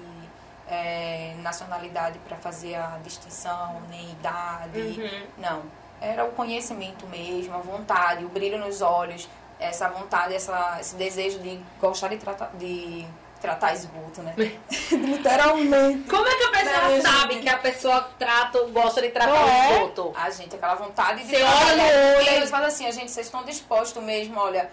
[0.70, 4.80] é, nacionalidade para fazer a distinção, nem idade.
[4.80, 5.24] Uhum.
[5.38, 5.62] Não.
[6.02, 9.28] Era o conhecimento mesmo, a vontade, o brilho nos olhos,
[9.60, 13.06] essa vontade, essa, esse desejo de gostar de tratar, de
[13.40, 14.34] tratar esgoto, né?
[14.92, 16.10] Literalmente.
[16.10, 17.44] Como é que a pessoa Não, sabe gente.
[17.44, 19.74] que a pessoa trata, gosta de tratar Não é?
[19.74, 20.14] esgoto?
[20.18, 23.28] A gente, aquela vontade de Você olha no olho eles falam assim, a gente, vocês
[23.28, 24.70] estão dispostos mesmo, olha.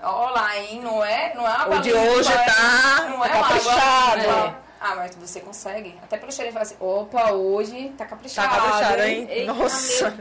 [0.00, 0.80] Olha lá, hein?
[0.80, 3.80] Não é, não é uma O de hoje é- tá não é uma caprichado.
[4.20, 4.54] água, né?
[4.80, 5.98] Ah, mas você consegue.
[6.02, 8.48] Até pelo cheiro ele fala assim, opa, hoje tá caprichado.
[8.48, 9.26] Tá caprichado, hein?
[9.28, 10.16] Eita, Nossa.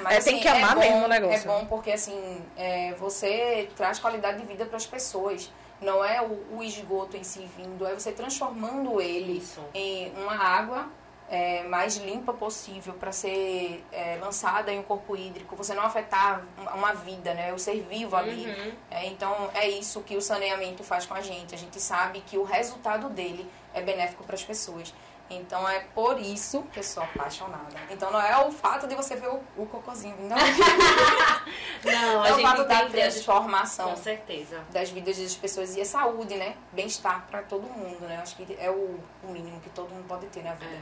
[0.00, 1.36] Mas, É, tem assim, que amar bom, mesmo o negócio.
[1.36, 5.50] É bom porque, assim, é, você traz qualidade de vida para as pessoas.
[5.80, 9.60] Não é o, o esgoto em si vindo, é você transformando ele Isso.
[9.74, 10.88] em uma água
[11.28, 15.56] é, mais limpa possível para ser é, lançada em um corpo hídrico.
[15.56, 16.42] Você não afetar
[16.74, 17.52] uma- vida, né?
[17.52, 18.46] O ser vivo ali.
[18.46, 18.72] Uhum.
[18.90, 21.54] É, então, é isso que o saneamento faz com a gente.
[21.54, 24.94] A gente sabe que o resultado dele é benéfico para as pessoas.
[25.28, 27.74] Então, é por isso que eu sou apaixonada.
[27.90, 30.32] Então, não é o fato de você ver o, o cocôzinho vindo.
[31.84, 34.60] Não, a É o fato da transformação Com certeza.
[34.70, 36.56] das vidas das pessoas e a saúde, né?
[36.72, 38.18] Bem-estar para todo mundo, né?
[38.22, 40.78] Acho que é o, o mínimo que todo mundo pode ter na vida.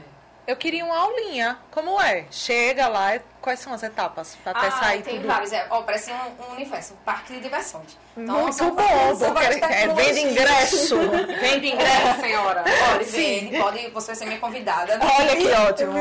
[0.47, 1.57] Eu queria uma aulinha.
[1.71, 2.25] Como é?
[2.29, 5.27] Chega lá, quais são as etapas pra até ah, sair tem tudo?
[5.27, 5.51] vários.
[5.51, 7.97] É, ó, parece um, um universo, um parque de diversões.
[8.15, 10.97] Então, Muito são bom, são porque é, vende ingresso.
[11.41, 12.63] Vende ingresso, senhora.
[12.63, 13.39] Pode, Sim.
[13.39, 14.99] vende, pode, você vai ser minha convidada.
[15.01, 15.93] Olha que ótimo.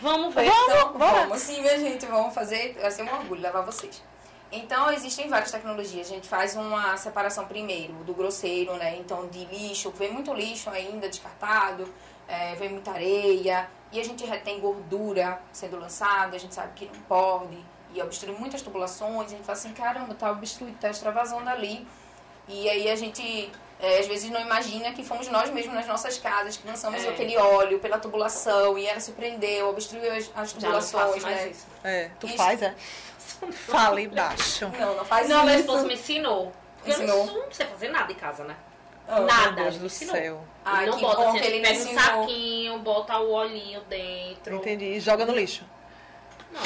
[0.00, 0.46] Vamos ver.
[0.46, 1.20] Então, bora.
[1.20, 4.02] vamos sim, minha gente, vamos fazer, vai ser um orgulho levar vocês.
[4.52, 6.06] Então, existem várias tecnologias.
[6.06, 8.96] A gente faz uma separação primeiro do grosseiro, né?
[8.98, 11.88] Então, de lixo, vem muito lixo ainda descartado,
[12.28, 16.86] é, vem muita areia, e a gente retém gordura sendo lançada, a gente sabe que
[16.86, 17.56] não pode,
[17.92, 21.86] e obstrui muitas tubulações, a gente fala assim, caramba, tá obstruído, tá extravasando ali.
[22.48, 26.18] E aí a gente, é, às vezes, não imagina que fomos nós mesmos nas nossas
[26.18, 27.08] casas que lançamos É.
[27.08, 31.22] aquele óleo pela tubulação, e ela se prendeu, obstruiu as, as Já não faço tubulações,
[31.22, 31.48] mais né?
[31.48, 31.66] isso.
[31.84, 32.36] É, tu Isso.
[32.36, 32.74] faz, é?
[33.52, 34.70] Fale baixo.
[34.78, 35.60] Não, não faz Não, meu isso.
[35.60, 36.52] esposo me ensinou.
[36.76, 37.26] Porque eu Ensinou?
[37.26, 38.54] não, não sei fazer nada em casa, né?
[39.06, 39.52] Ah, nada.
[39.52, 40.44] Meu Deus do céu.
[40.64, 44.56] Ai, não que bota bom assim, que ele pega um saquinho, bota o olhinho dentro.
[44.56, 44.84] Entendi.
[44.86, 45.64] E joga no lixo.
[46.50, 46.60] Não,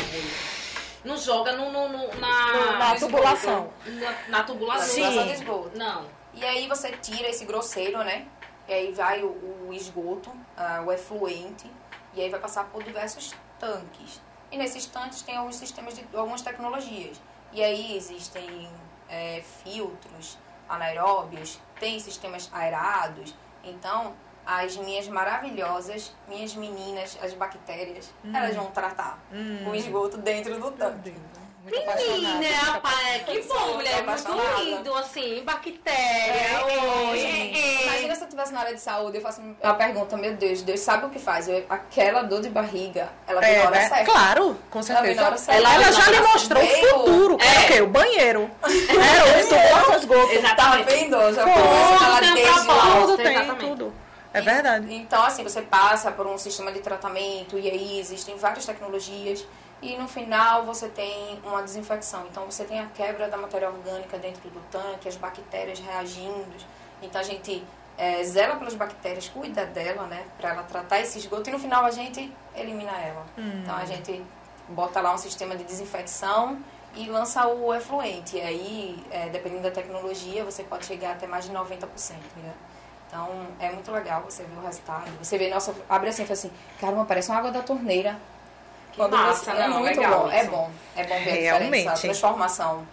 [1.04, 3.72] não joga no, no- no- na, No- na tubulação.
[3.86, 4.86] Na, na tubulação.
[4.86, 5.02] Sim.
[5.02, 5.70] Tubulação de esgoto.
[5.78, 6.06] Não.
[6.34, 8.26] E aí você tira esse grosseiro, né?
[8.68, 9.28] E aí vai o,
[9.66, 11.68] o esgoto, ah, o efluente,
[12.14, 14.20] e aí vai passar por diversos tanques.
[14.52, 17.20] E nesses tanques tem alguns sistemas de algumas tecnologias.
[17.52, 18.68] E aí existem
[19.08, 20.36] é, filtros
[20.68, 23.34] anaeróbios, tem sistemas aerados.
[23.64, 24.14] Então,
[24.46, 29.18] as minhas maravilhosas, minhas meninas, as bactérias, elas vão tratar
[29.66, 31.14] o esgoto dentro do tanque.
[31.64, 34.02] Menina, rapaz, que bom, mulher.
[34.04, 35.92] Muito lindo, assim, bactéria.
[35.92, 36.64] É,
[37.10, 40.34] oi, é, Imagina se eu estivesse na área de saúde, eu faço uma pergunta, meu
[40.34, 41.48] Deus, Deus sabe o que faz.
[41.48, 43.88] Eu- aquela dor de barriga, ela vem É, na hora né?
[43.88, 44.04] certa.
[44.10, 45.36] Claro, com Ela certeza.
[45.36, 45.60] certa.
[45.60, 47.38] Ela, ela já lhe mostrou o futuro.
[47.40, 47.64] É.
[47.64, 47.80] o quê?
[47.82, 48.50] O banheiro.
[48.68, 50.28] É, os tubulações esgoto.
[50.28, 50.86] Tá Exatamente.
[50.86, 51.34] vendo?
[51.34, 52.66] Já começa ela um desde.
[53.00, 53.60] Tudo tem, exatamente.
[53.66, 53.92] tudo.
[54.32, 54.94] É verdade.
[54.94, 59.44] Então, assim, você passa por um sistema de tratamento e aí existem várias tecnologias
[59.80, 62.26] e no final você tem uma desinfecção.
[62.30, 66.56] Então, você tem a quebra da matéria orgânica dentro do tanque, as bactérias reagindo.
[67.00, 67.64] Então, a gente
[67.96, 71.84] eh, zela pelas bactérias, cuida dela, né, para ela tratar esse esgoto e no final
[71.84, 73.24] a gente elimina ela.
[73.62, 74.22] Então, a gente
[74.68, 76.58] bota lá um sistema de desinfecção
[76.94, 78.36] e lança o efluente.
[78.36, 82.16] E aí, eh, dependendo da tecnologia, você pode chegar até mais de 90%.
[82.36, 82.52] Né?
[83.06, 85.10] Então, é muito legal você ver o resultado.
[85.22, 88.18] Você vê, nossa, abre assim e fala assim, caramba, parece uma água da torneira.
[89.06, 90.50] Que massa, é não, muito legal bom, é isso.
[90.50, 90.70] bom.
[90.96, 91.70] É bom ver a Realmente.
[91.70, 92.86] diferença, a transformação.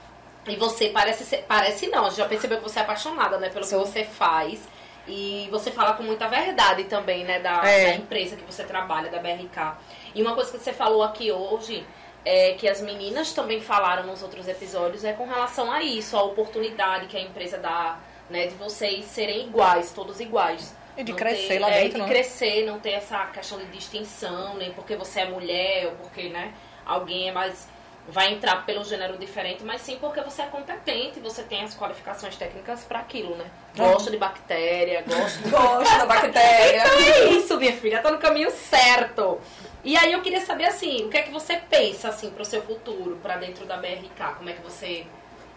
[0.48, 3.50] E você parece ser, parece não, a gente já percebeu que você é apaixonada, né,
[3.50, 3.82] pelo Sou.
[3.84, 4.60] que você faz.
[5.08, 7.92] E você fala com muita verdade também, né, da, É.
[7.92, 9.78] da empresa que você trabalha, da BRK.
[10.16, 11.86] E uma coisa que você falou aqui hoje,
[12.24, 16.24] é, que as meninas também falaram nos outros episódios, é com relação a isso, a
[16.24, 17.98] oportunidade que a empresa dá,
[18.30, 20.76] né, de vocês serem iguais, todos iguais.
[20.98, 22.08] E de Não crescer ter- lá é, dentro, de né?
[22.08, 26.54] crescer, não ter essa questão de distinção, nem porque você é mulher ou porque, né,
[26.86, 27.68] alguém é mais
[28.08, 32.36] vai entrar pelo gênero diferente, mas sim porque você é competente, você tem as qualificações
[32.36, 33.46] técnicas para aquilo, né?
[33.76, 36.84] Gosta de bactéria, gosta de Gosto da bactéria.
[36.84, 39.42] é isso, minha filha, tá no caminho certo.
[39.84, 42.62] E aí eu queria saber assim, o que é que você pensa assim pro seu
[42.62, 44.36] futuro, para dentro da BRK?
[44.38, 45.08] Como é que você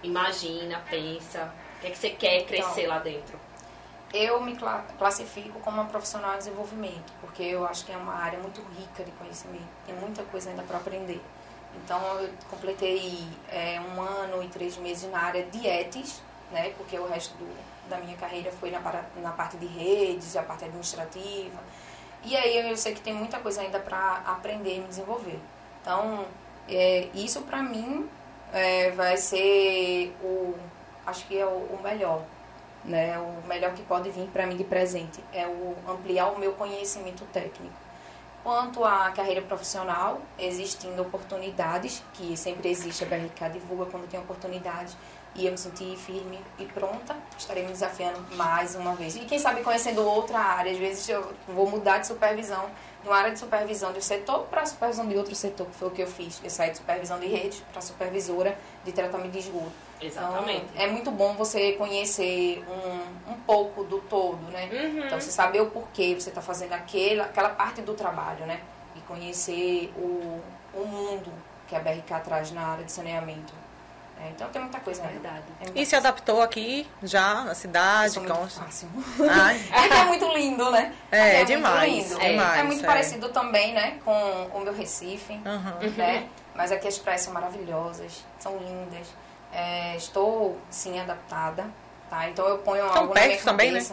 [0.02, 1.52] imagina, pensa?
[1.76, 3.38] O que é que você quer crescer Então, lá dentro?
[4.12, 8.14] Eu me cla- classifico como uma profissional de desenvolvimento, porque eu acho que é uma
[8.14, 9.68] área muito rica de conhecimento.
[9.84, 11.20] Tem muita coisa ainda para aprender.
[11.76, 16.70] Então, eu completei é, um ano e três meses na área de ETS, né?
[16.78, 18.80] Porque o resto do- da minha carreira foi na,
[19.16, 21.58] na parte de redes, a parte administrativa.
[22.24, 25.38] E aí eu sei que tem muita coisa ainda para aprender e me desenvolver.
[25.82, 26.24] Então,
[26.68, 28.08] é, isso para mim
[28.52, 30.54] é, vai ser o,
[31.06, 32.22] acho que é o, o melhor,
[32.84, 33.18] né?
[33.18, 37.24] O melhor que pode vir para mim de presente é o ampliar o meu conhecimento
[37.32, 37.74] técnico.
[38.42, 44.96] Quanto à carreira profissional, existindo oportunidades, que sempre existe, a BRK divulga quando tem oportunidade,
[45.34, 49.16] e eu me senti firme e pronta, estarei me desafiando mais uma vez.
[49.16, 52.70] E quem sabe conhecendo outra área, às vezes eu vou mudar de supervisão,
[53.02, 55.88] de uma área de supervisão de um setor para supervisão de outro setor, que foi
[55.88, 56.40] o que eu fiz.
[56.42, 59.87] Eu saí de supervisão de rede para supervisora de tratamento de esgoto.
[60.00, 60.66] Exatamente.
[60.72, 64.68] Então, é muito bom você conhecer um, um pouco do todo, né?
[64.72, 65.06] Uhum.
[65.06, 68.60] Então, você saber o porquê você está fazendo aquela, aquela parte do trabalho, né?
[68.96, 70.40] E conhecer o,
[70.74, 71.32] o mundo
[71.66, 73.52] que a BRK traz na área de saneamento.
[74.20, 75.44] É, então, tem muita coisa É verdade.
[75.60, 78.18] É muita E se adaptou aqui já na cidade?
[78.18, 78.64] É Consta?
[78.64, 78.88] fácil.
[79.30, 80.92] Ai, Aqui é muito lindo, né?
[81.10, 82.86] É, Aqui muito demais, demais, É muito é.
[82.86, 83.98] parecido também, né?
[84.04, 84.12] Com
[84.54, 85.34] o meu Recife.
[85.34, 85.90] Uhum.
[85.96, 86.28] né?
[86.54, 89.06] Mas aqui as praias são maravilhosas, são lindas.
[89.52, 91.66] É, estou, sim, adaptada,
[92.10, 92.28] tá?
[92.28, 93.86] Então eu ponho Tão algo na minha perto também, né?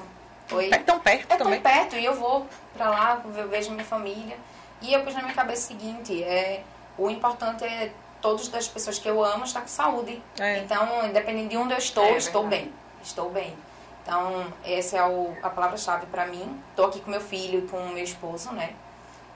[0.52, 0.70] Oi?
[0.72, 1.62] É tão perto É tão também.
[1.62, 4.38] perto e eu vou pra lá, eu vejo minha família.
[4.82, 6.62] E eu pus na minha cabeça o seguinte, é,
[6.98, 7.92] o importante é
[8.22, 10.22] todas as pessoas que eu amo estar com saúde.
[10.40, 10.58] É.
[10.60, 12.64] Então, independente de onde eu estou, É estou verdade.
[12.64, 12.74] bem.
[13.02, 13.56] Estou bem.
[14.04, 16.62] Então, essa é o, a palavra-chave para mim.
[16.72, 18.74] Estou aqui com meu filho e com meu esposo, né?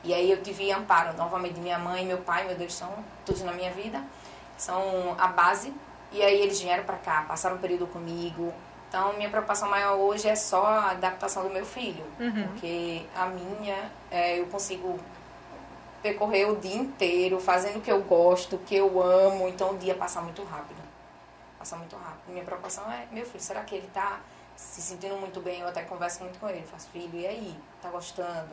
[0.03, 2.89] E aí eu tive amparo novamente de minha mãe meu pai, meu Deus, são
[3.25, 4.01] todos na minha vida.
[4.57, 5.73] São a base.
[6.11, 8.53] E aí eles vieram para cá, passaram um período comigo.
[8.87, 12.03] Então, minha preocupação maior hoje é só a adaptação do meu filho.
[12.19, 12.47] Uhum.
[12.47, 14.99] Porque a minha, é, eu consigo
[16.01, 19.47] percorrer o dia inteiro fazendo o que eu gosto, o que eu amo.
[19.47, 20.79] Então, o dia passa muito rápido.
[21.59, 22.29] Passa muito rápido.
[22.29, 24.19] Minha preocupação é, meu filho, será que ele tá
[24.55, 25.61] se sentindo muito bem?
[25.61, 26.63] Eu até converso muito com ele.
[26.63, 27.55] Faço, filho, e aí?
[27.81, 28.49] Tá gostando?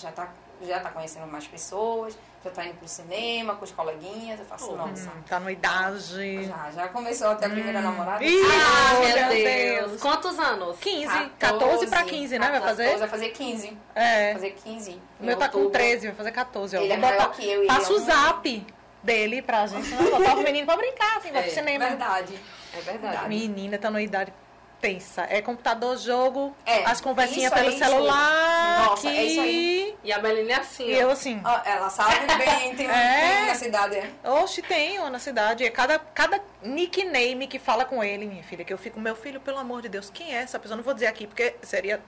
[0.00, 0.28] Já tá,
[0.62, 2.16] já tá conhecendo mais pessoas?
[2.44, 4.38] Já tá indo pro cinema com os coleguinhas?
[4.38, 4.76] Eu faço, Uhum.
[4.76, 5.08] nossa.
[5.08, 6.44] Hum, tá numa idade.
[6.46, 8.22] Já, já começou até a primeira namorada?
[8.24, 9.90] Ih, Ah, Oh, meu Deus.
[9.90, 10.00] Deus.
[10.02, 10.76] Quantos anos?
[10.78, 12.48] 15, 14 pra 15, né?
[12.48, 12.98] Vai 14, fazer?
[12.98, 13.76] Vai fazer 15.
[13.94, 14.32] Vai É.
[14.34, 15.02] fazer 15.
[15.20, 15.78] O meu tá com outubro.
[15.78, 16.76] 13, vai fazer 14.
[16.76, 16.80] Ó.
[16.80, 17.66] Ele é maior que eu.
[17.66, 18.66] passa é o zap
[19.02, 19.88] dele pra gente.
[19.88, 20.10] Né?
[20.10, 21.86] Botar os meninos pra brincar, assim, vai pro É, cinema.
[21.88, 22.38] Verdade.
[22.76, 23.28] É verdade.
[23.28, 24.32] Menina, tá numa idade
[24.80, 25.26] tensa.
[25.28, 28.86] É computador, jogo, É, as conversinhas pelo é celular.
[28.86, 29.16] Nossa, que...
[29.16, 29.96] é isso aí.
[30.04, 31.00] E a Belinha é assim, E ó.
[31.00, 33.36] eu assim, Ó, ela sabe bem, tem um É.
[33.38, 33.96] tem na cidade.
[33.96, 34.10] é.
[34.30, 35.64] oxe, tenho na cidade.
[35.64, 39.40] É cada, cada nickname que fala com ele, minha filha, que eu fico, meu filho,
[39.40, 40.76] pelo amor de Deus, quem é essa pessoa?
[40.76, 42.00] Não vou dizer aqui, porque seria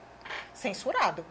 [0.53, 1.25] censurado.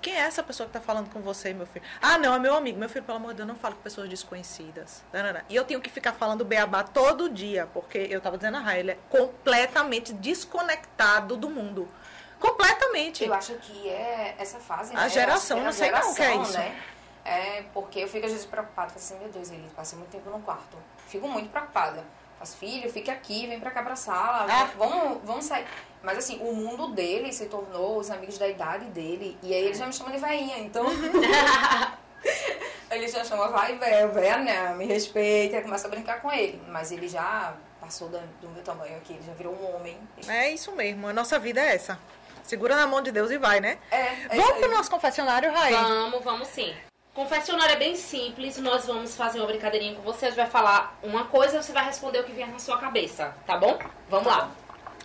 [0.00, 1.84] Quem é essa pessoa que está falando com você, meu filho?
[2.00, 2.78] Ah, não, é meu amigo.
[2.78, 5.02] Meu filho, pelo amor de Deus, não falo com pessoas desconhecidas.
[5.48, 8.80] E eu tenho que ficar falando beabá todo dia, porque eu estava dizendo a Raia,
[8.80, 11.88] ele é completamente desconectado do mundo.
[12.38, 13.24] Completamente.
[13.24, 15.08] Eu acho que é essa fase, A né?
[15.08, 16.58] geração, Eu não acho que sei a como que é geração, isso.
[16.58, 16.82] Né?
[17.24, 20.40] É, porque eu fico às vezes preocupada, assim, meu Deus, ele passa muito tempo no
[20.40, 20.76] quarto.
[21.06, 22.04] Fico muito preocupada.
[22.44, 24.68] Faço, filho, fique aqui, vem pra cá pra sala, Ah.
[24.76, 25.64] vamos, vamos sair.
[26.02, 29.38] Mas assim, o mundo dele se tornou os amigos da idade dele.
[29.42, 30.84] E aí ele já me chama de veinha, então.
[32.90, 34.74] ele já chama, vai, véia, véia, né?
[34.74, 36.60] Me respeita, começa a brincar com ele.
[36.68, 39.96] Mas ele já passou do meu tamanho aqui, ele já virou um homem.
[40.28, 41.08] É isso mesmo.
[41.08, 41.98] A nossa vida é essa.
[42.42, 43.78] Segura na mão de Deus e vai, né?
[43.90, 45.72] É, é Vamos pro nosso confessionário, Raí.
[45.72, 46.74] Vamos, vamos sim.
[47.14, 50.26] Confessionário é bem simples, nós vamos fazer uma brincadeirinha com você.
[50.26, 52.76] A gente vai falar uma coisa e você vai responder o que vier na sua
[52.76, 53.78] cabeça, tá bom?
[54.10, 54.50] Vamos lá.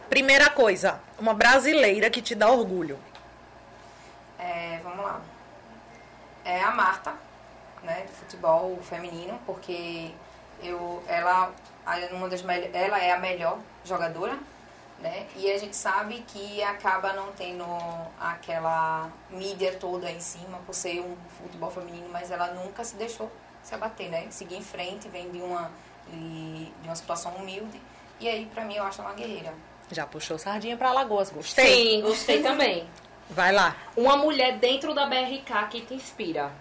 [0.09, 2.97] Primeira coisa, uma brasileira que te dá orgulho.
[4.39, 5.21] É, vamos lá.
[6.43, 7.13] É a Marta,
[7.83, 10.11] né, do futebol feminino, porque
[10.63, 11.51] eu, ela,
[12.11, 12.43] uma das
[12.73, 14.35] ela é a melhor jogadora,
[15.01, 15.27] né?
[15.35, 17.65] E a gente sabe que acaba não tendo
[18.19, 23.31] aquela mídia toda em cima por ser um futebol feminino, mas ela nunca se deixou
[23.63, 24.27] se abater, né?
[24.29, 25.69] Seguir em frente, vem de uma
[26.11, 27.79] de uma situação humilde.
[28.19, 29.53] E aí, pra mim, eu acho ela uma guerreira.
[29.91, 31.65] Já puxou sardinha pra Lagoas, gostei.
[31.65, 32.87] Sim, gostei também.
[33.29, 33.75] Vai lá.
[33.95, 36.51] Uma mulher dentro da BRK que te inspira.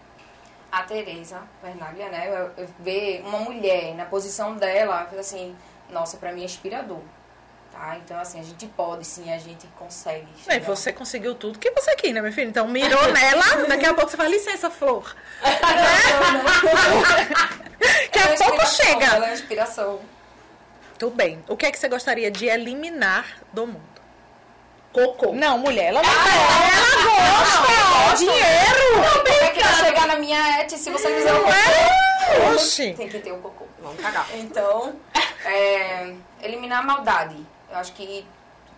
[0.71, 2.51] a Tereza Vernaglia, né?
[2.79, 5.57] Ver uma mulher na posição dela, assim,
[5.91, 7.01] nossa, pra mim é inspirador.
[7.73, 7.97] Tá?
[7.99, 10.27] Então, assim, a gente pode sim, a gente consegue.
[10.47, 10.67] É, chegar.
[10.67, 12.49] você conseguiu tudo que você quis, né, meu filho?
[12.49, 15.15] Então mirou nela, daqui a pouco você fala, licença, flor.
[17.79, 19.07] Daqui Ela é a pouco chega.
[19.07, 20.01] Ela é inspiração.
[20.99, 21.43] Tudo bem.
[21.49, 23.99] O que é que você gostaria de eliminar do mundo?
[24.93, 25.33] Cocô.
[25.33, 26.15] Não, mulher, ela não Ah,
[27.21, 28.17] Ela gosta!
[28.17, 29.13] Dinheiro!
[29.13, 31.53] Como é que vai chegar na minha et se você não fizer um cocô?
[31.53, 32.55] É?
[32.55, 32.95] Oxi!
[32.95, 33.67] Tem que ter um cocô.
[33.81, 34.27] Vamos cagar.
[34.35, 34.97] Então,
[35.45, 37.37] é, eliminar a maldade.
[37.71, 38.27] Eu acho que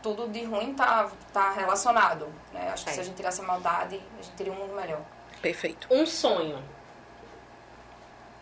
[0.03, 2.27] tudo de ruim tá, tá relacionado.
[2.53, 2.71] Né?
[2.73, 2.95] Acho que É.
[2.95, 5.01] se a gente tirasse a maldade, a gente teria um mundo melhor.
[5.43, 5.87] Perfeito.
[5.91, 6.63] Um sonho.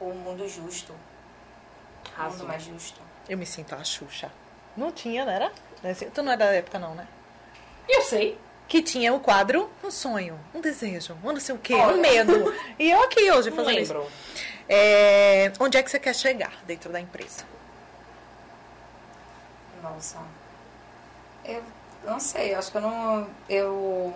[0.00, 0.92] Um mundo justo.
[0.92, 2.38] Um Arrasou.
[2.38, 3.00] mundo mais justo.
[3.28, 4.30] Eu me sinto a Xuxa.
[4.76, 5.52] Não tinha, não era?
[6.14, 7.06] Tu não é da época, não, né?
[7.88, 8.38] Eu sei.
[8.68, 11.96] Que tinha o quadro Um Sonho, Um Desejo, um não sei o quê, Olha.
[11.96, 12.54] Um Medo.
[12.78, 13.92] E eu aqui hoje Não fazendo isso.
[13.94, 14.10] lembro.
[14.68, 17.44] É, onde é que você quer chegar dentro da empresa?
[19.82, 20.18] Nossa.
[21.48, 21.62] Eu
[22.04, 23.26] não sei, acho que eu não.
[23.48, 24.14] Eu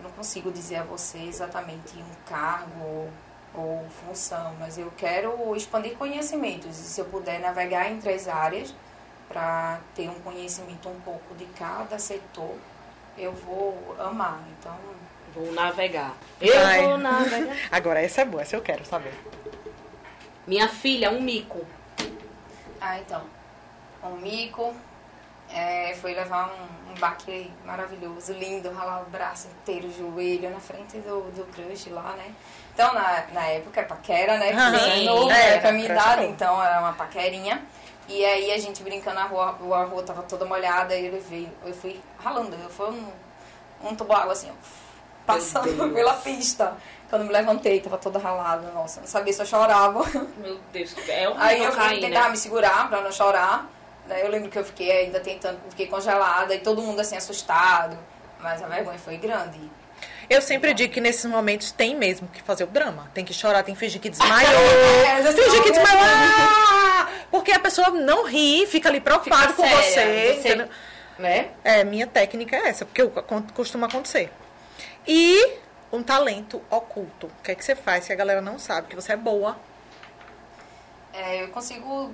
[0.00, 3.08] não consigo dizer a você exatamente um cargo
[3.54, 6.78] ou função, mas eu quero expandir conhecimentos.
[6.78, 8.74] E se eu puder navegar entre as áreas
[9.28, 12.56] para ter um conhecimento um pouco de cada setor,
[13.16, 14.42] eu vou amar.
[14.58, 14.76] Então,
[15.34, 16.14] Vou navegar.
[16.40, 16.82] Eu Vai.
[16.82, 17.56] vou navegar.
[17.70, 19.12] Agora, essa é boa, essa eu quero saber.
[20.46, 21.66] Minha filha, um mico.
[22.80, 23.22] Ah, então.
[24.04, 24.72] Um mico
[25.54, 30.58] é, foi levar um, um baque maravilhoso, lindo, ralar o braço inteiro, o joelho na
[30.58, 32.34] frente do, do crush lá, né?
[32.74, 34.48] Então, na, na época, é paquera, né?
[34.48, 35.02] Sim.
[35.02, 37.62] é novo, É, pra minha idade, então era uma paquerinha.
[38.08, 41.48] E aí a gente brincando na rua, a rua tava toda molhada, e ele veio,
[41.64, 44.50] eu fui ralando, eu fui um, um tubo água assim,
[45.24, 46.76] passando pela pista.
[47.08, 50.04] Quando me levantei, tava toda ralada, nossa, não sabia se eu chorava.
[50.36, 52.08] Meu Deus, é um Aí eu fui né?
[52.08, 53.68] tentar me segurar pra não chorar.
[54.06, 57.98] Daí eu lembro que eu fiquei ainda tentando, fiquei congelada e todo mundo assim assustado.
[58.38, 59.58] Mas a vergonha foi grande.
[60.28, 63.10] Eu sempre digo que nesses momentos tem mesmo que fazer o drama.
[63.14, 64.50] Tem que chorar, tem que fingir que desmaiou.
[65.06, 66.00] É, fingir que desmaiou.
[66.02, 67.08] Ah!
[67.30, 70.54] Porque a pessoa não ri, fica ali preocupada com séria, você.
[70.56, 70.68] você-?
[71.18, 71.50] Né?
[71.62, 73.10] É, minha técnica é essa, porque eu-
[73.54, 74.30] costuma acontecer.
[75.06, 75.56] E
[75.92, 77.26] um talento oculto.
[77.26, 79.56] O que é que você faz se a galera não sabe que você é boa?
[81.12, 82.12] É, eu consigo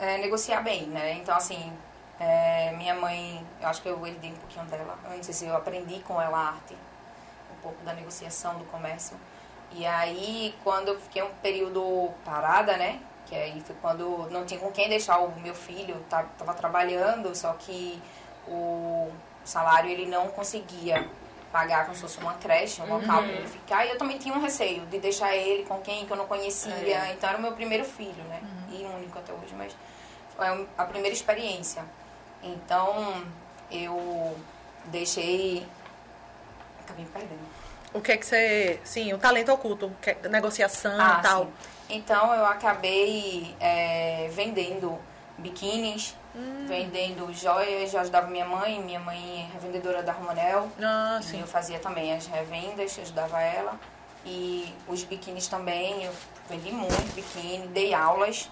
[0.00, 1.14] é, negociar bem, né?
[1.14, 1.72] Então, assim,
[2.20, 4.98] é, minha mãe, eu acho que eu herdei um pouquinho dela.
[5.04, 6.74] Eu não sei se eu aprendi com ela a arte,
[7.52, 9.16] um pouco da negociação, do comércio.
[9.72, 13.00] E aí, quando eu fiquei um período parada, né?
[13.26, 17.34] Que aí foi quando não tinha com quem deixar o meu filho, tá- tava trabalhando,
[17.34, 18.00] só que
[18.46, 19.10] o
[19.44, 21.08] salário ele não conseguia
[21.50, 23.28] pagar como se fosse uma creche, um local Uhum.
[23.28, 23.86] para ele ficar.
[23.86, 26.72] E eu também tinha um receio de deixar ele com quem que eu não conhecia.
[26.74, 27.12] É.
[27.12, 28.40] Então era o meu primeiro filho, né?
[28.80, 29.74] E único até hoje, mas
[30.36, 31.84] foi a primeira experiência.
[32.42, 33.24] Então
[33.70, 34.36] eu
[34.86, 35.66] deixei.
[36.80, 37.40] Acabei me perdendo.
[37.92, 38.80] O que é que você.
[38.84, 41.44] Sim, o talento oculto, é negociação Ah, e tal.
[41.44, 41.52] sim.
[41.90, 44.98] Então eu acabei é, vendendo
[45.38, 46.16] biquínis,
[46.66, 50.68] vendendo joias, eu ajudava minha mãe, minha mãe é revendedora da Romanel.
[50.82, 51.40] Ah, sim.
[51.40, 53.78] eu fazia também as revendas, ajudava ela.
[54.24, 56.12] E os biquínis também, eu
[56.48, 58.50] vendi muito biquíni, dei aulas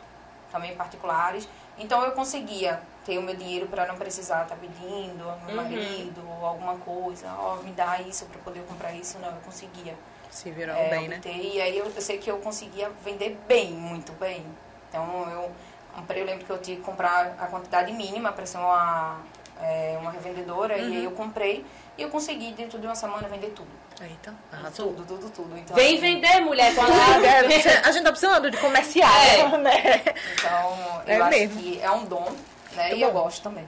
[0.52, 1.48] também particulares.
[1.78, 5.56] Então eu conseguia ter o meu dinheiro para não precisar estar pedindo ao meu Uhum.
[5.56, 9.18] marido ou alguma coisa, ó, me dá isso para poder comprar isso.
[9.18, 9.94] Não, eu conseguia
[10.30, 11.16] Se virou é, bem, né?
[11.16, 11.34] obter.
[11.34, 14.44] E aí eu, eu sei que eu conseguia vender bem, muito bem.
[14.88, 15.50] Então eu
[15.96, 19.16] comprei, eu lembro que eu tive que comprar a quantidade mínima para ser uma,
[19.60, 20.76] é, uma revendedora.
[20.78, 20.96] E Uhum.
[20.98, 21.66] aí eu comprei
[21.98, 23.81] e eu consegui dentro de uma semana vender tudo.
[24.00, 24.92] Eita, arrasou.
[24.94, 25.58] Tudo, tudo, tudo.
[25.58, 29.08] Então, Vem assim, vender, mulher, com a Ah, é, a gente tá precisando de comercial,
[29.54, 29.58] É.
[29.58, 30.02] né?
[30.34, 31.60] Então, É eu acho mesmo.
[31.62, 32.32] que é um dom,
[32.74, 32.84] né?
[32.88, 33.22] Muito e eu bom.
[33.22, 33.66] gosto também.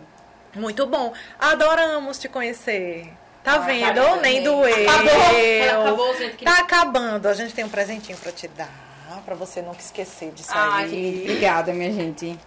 [0.55, 1.13] Muito bom.
[1.39, 3.13] Adoramos te conhecer.
[3.43, 4.01] Tá Ah, vendo?
[4.01, 4.89] acabou Nem doeu.
[4.91, 6.37] Acabou, acabou, gente.
[6.37, 6.45] Que...
[6.45, 7.27] Tá acabando.
[7.29, 8.71] A gente tem um presentinho pra te dar.
[9.25, 11.21] Pra você nunca esquecer disso Ai, aí.
[11.23, 12.39] Obrigada, minha gente.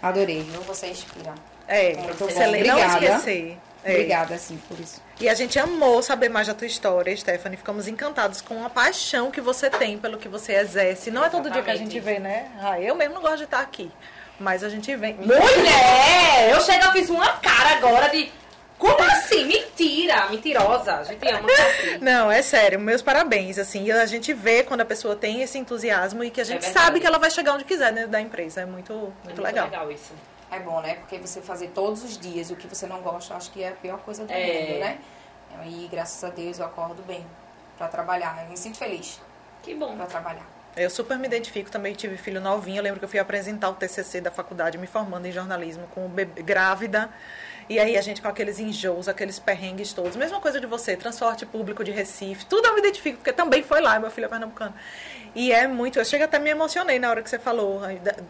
[0.00, 0.42] Adorei.
[0.66, 1.34] Você inspira.
[1.66, 3.04] É, Muito você lê- não Obrigada.
[3.06, 3.58] esquecer.
[3.84, 3.92] É.
[3.92, 5.00] Obrigada, sim, por isso.
[5.20, 7.56] E a gente amou saber mais da tua história, Stephanie.
[7.56, 11.10] Ficamos encantados com a paixão que você tem pelo que você exerce.
[11.10, 12.22] Não é todo dia que a gente Exatamente.
[12.22, 12.50] vê, né?
[12.60, 13.90] Ah, eu mesmo não gosto de estar aqui.
[14.38, 15.14] Mas a gente vem.
[15.14, 16.50] Mulher!
[16.50, 18.30] Eu chego e fiz uma cara agora de.
[18.78, 19.44] Como assim?
[19.44, 20.28] Mentira!
[20.28, 20.96] Mentirosa.
[20.96, 21.48] A gente ama.
[22.00, 25.56] Não, é sério, meus parabéns, assim, e a gente vê quando a pessoa tem esse
[25.56, 26.84] entusiasmo e que a gente verdade.
[26.84, 29.42] sabe que ela vai chegar onde quiser dentro da empresa, é muito, muito, É muito
[29.42, 29.66] legal.
[29.66, 30.12] legal isso.
[30.52, 30.96] É bom, né?
[30.96, 33.70] Porque você fazer todos os dias o que você não gosta, eu acho que é
[33.70, 34.66] a pior coisa do É.
[34.68, 34.98] mundo, né?
[35.66, 37.24] E graças a Deus eu acordo bem
[37.78, 38.42] pra trabalhar.
[38.44, 39.18] Eu me sinto feliz
[39.62, 39.96] Que bom.
[39.96, 40.44] pra trabalhar.
[40.76, 43.74] Eu super me identifico, também tive filho novinho, eu lembro que eu fui apresentar o
[43.74, 47.10] TCC da faculdade, me formando em jornalismo, com o bebê, grávida,
[47.68, 51.46] e aí a gente com aqueles enjoos, aqueles perrengues todos, mesma coisa de você, transporte
[51.46, 54.74] público de Recife, tudo eu me identifico, porque também foi lá, meu filho é pernambucano.
[55.34, 57.80] E é muito, eu chego até me emocionei na hora que você falou,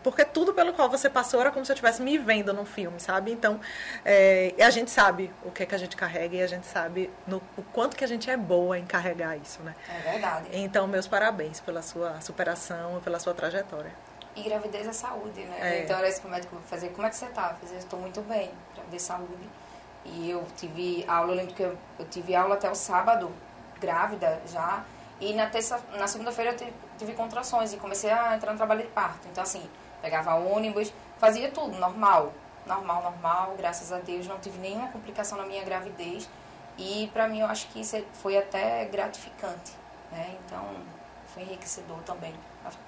[0.05, 3.01] porque tudo pelo qual você passou era como se eu estivesse me vendo num filme,
[3.01, 3.33] sabe?
[3.33, 3.61] Então,
[4.05, 7.11] é, a gente sabe o que é que a gente carrega e a gente sabe
[7.27, 9.75] no, o quanto que a gente é boa em carregar isso, né?
[9.89, 10.47] É verdade.
[10.53, 13.91] Então, meus parabéns pela sua superação e pela sua trajetória.
[14.35, 15.59] E gravidez é saúde, né?
[15.61, 15.83] É.
[15.85, 16.89] Então era isso que o médico fazer.
[16.91, 17.51] Como é que você tá?
[17.61, 19.49] Eu falei, estou muito bem, gravidez saúde.
[20.05, 23.31] E eu tive aula, eu lembro que eu, eu tive aula até o sábado,
[23.81, 24.83] grávida já.
[25.21, 28.83] E na terça, na segunda-feira eu tive, tive contrações e comecei a entrar no trabalho
[28.83, 29.29] de parto.
[29.31, 29.63] Então assim,
[30.01, 32.33] pegava ônibus, fazia tudo, normal.
[32.67, 36.29] Normal, normal, graças a Deus, não tive nenhuma complicação na minha gravidez.
[36.79, 39.73] E pra mim eu acho que isso é- foi até gratificante,
[40.11, 40.37] né?
[40.47, 40.65] Então,
[41.35, 42.35] foi enriquecedor também.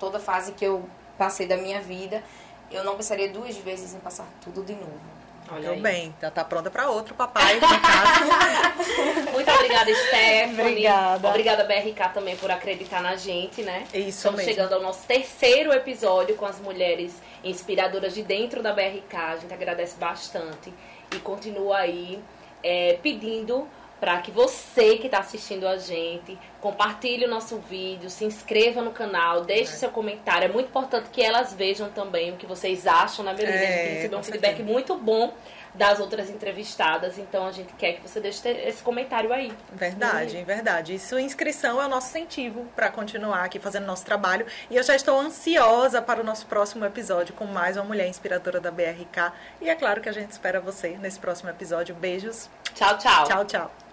[0.00, 0.88] Toda fase que eu
[1.18, 2.22] passei da minha vida,
[2.70, 5.14] eu não pensaria duas vezes em passar tudo de novo.
[5.50, 5.92] Olha Muito aí.
[5.92, 7.60] bem, já tá pronta para outro papai.
[9.32, 10.60] Muito obrigada, Stephanie.
[10.60, 11.28] Obrigada.
[11.28, 13.84] Obrigada, BRK, também por acreditar na gente, né?
[13.92, 14.52] Isso Estamos mesmo.
[14.52, 19.14] chegando ao nosso terceiro episódio com as mulheres inspiradoras de dentro da BRK.
[19.16, 20.72] A gente agradece bastante
[21.14, 22.18] e continua aí
[22.62, 23.68] é, pedindo
[24.00, 28.90] para que você que está assistindo a gente compartilhe o nosso vídeo, se inscreva no
[28.90, 30.46] canal, deixe seu comentário.
[30.46, 33.54] É muito importante que elas vejam também o que vocês acham, né, Belinha?
[33.54, 34.70] a gente É, recebeu um feedback certeza.
[34.72, 35.32] muito bom
[35.74, 39.52] das outras entrevistadas, então a gente quer que você deixe esse comentário aí.
[39.72, 40.94] Verdade, verdade.
[40.94, 44.46] E sua inscrição é o nosso incentivo para continuar aqui fazendo nosso trabalho.
[44.70, 48.60] E eu já estou ansiosa para o nosso próximo episódio com mais uma mulher inspiradora
[48.60, 49.32] da BRK.
[49.60, 51.94] E é claro que a gente espera você nesse próximo episódio.
[51.94, 52.48] Beijos.
[52.74, 53.24] Tchau, tchau.
[53.24, 53.83] Tchau, tchau.